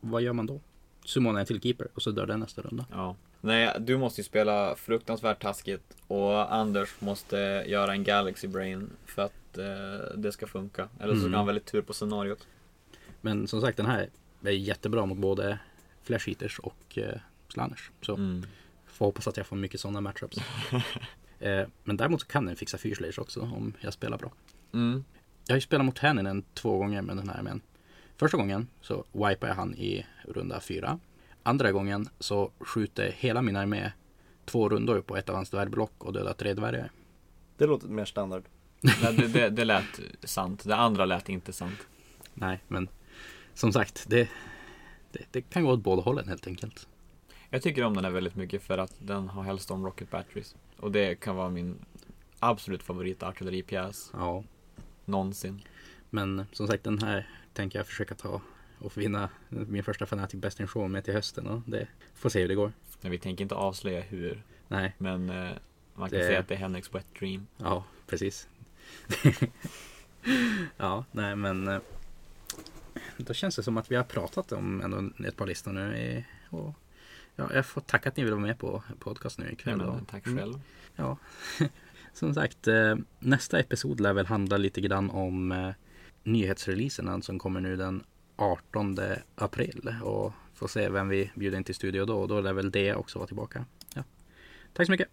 [0.00, 0.60] vad gör man då?
[1.04, 2.86] Summon en till keeper och så dör den nästa runda.
[2.90, 3.16] Ja.
[3.40, 9.22] Nej, du måste ju spela fruktansvärt taskigt och Anders måste göra en Galaxy Brain för
[9.22, 10.88] att eh, det ska funka.
[11.00, 11.32] Eller så ska Mm.
[11.34, 12.46] han ha väldigt tur på scenariot.
[13.20, 14.08] Men som sagt, den här
[14.42, 15.58] är jättebra mot både
[16.02, 17.18] Flash Eaters och eh,
[17.48, 17.90] Slanners.
[18.02, 18.46] Så Mm.
[18.86, 20.36] får hoppas att jag får mycket sådana matchups.
[21.40, 24.32] eh, men däremot så kan den fixa Fyrslagers också om jag spelar bra.
[24.72, 25.04] Mm.
[25.46, 27.60] Jag har ju spelat mot Hanninen två gånger med den här armén.
[28.16, 30.98] Första gången så wipar jag han i runda fyra.
[31.42, 33.92] Andra gången så skjuter hela min armé
[34.44, 36.90] två rundor på ett av hans dvärgblock och dödar tre dvärgar.
[37.56, 38.42] Det låter mer standard.
[38.80, 40.64] Nej, det, det, det lät sant.
[40.64, 41.78] Det andra lät inte sant.
[42.34, 42.88] Nej, men
[43.54, 44.28] som sagt, det,
[45.12, 46.88] det, det kan gå åt båda hållen helt enkelt.
[47.50, 50.56] Jag tycker om den här väldigt mycket för att den har Hellstorm Rocket Batteries.
[50.76, 51.84] Och det kan vara min
[52.38, 54.44] absolut favorit artilleripjäs Ja,
[55.06, 55.62] någonsin.
[56.10, 58.40] men som sagt den här tänker jag försöka ta
[58.78, 62.40] och vinna min första Fanatic Best in Show med till hösten och det får se
[62.40, 62.72] hur det går.
[63.00, 64.42] Men vi tänker inte avslöja hur.
[64.68, 65.50] Nej, Men eh,
[65.94, 67.46] man kan Det- säga att det är Henriks wet dream.
[67.56, 68.48] ja, precis.
[70.76, 71.78] ja, nej men eh,
[73.16, 75.96] då känns det som att vi har pratat om ändå ett par listor nu.
[75.98, 76.74] i- Och,
[77.36, 79.76] ja, jag får tacka att ni vill vara med på podcast nu Ja, ikväll.
[79.76, 80.38] men, och- tack Mm.
[80.38, 80.60] själv.
[80.96, 81.16] Ja,
[82.14, 85.70] som sagt, eh, nästa episod lär väl handla lite grann om eh,
[86.22, 88.04] nyhetsreleaserna som kommer nu den
[88.36, 88.98] 18
[89.34, 89.94] april.
[90.02, 92.18] Och får se vem vi bjuder in till studio då.
[92.18, 93.64] Och då lär väl det också vara tillbaka.
[93.94, 94.04] Ja.
[94.72, 95.08] Tack så mycket!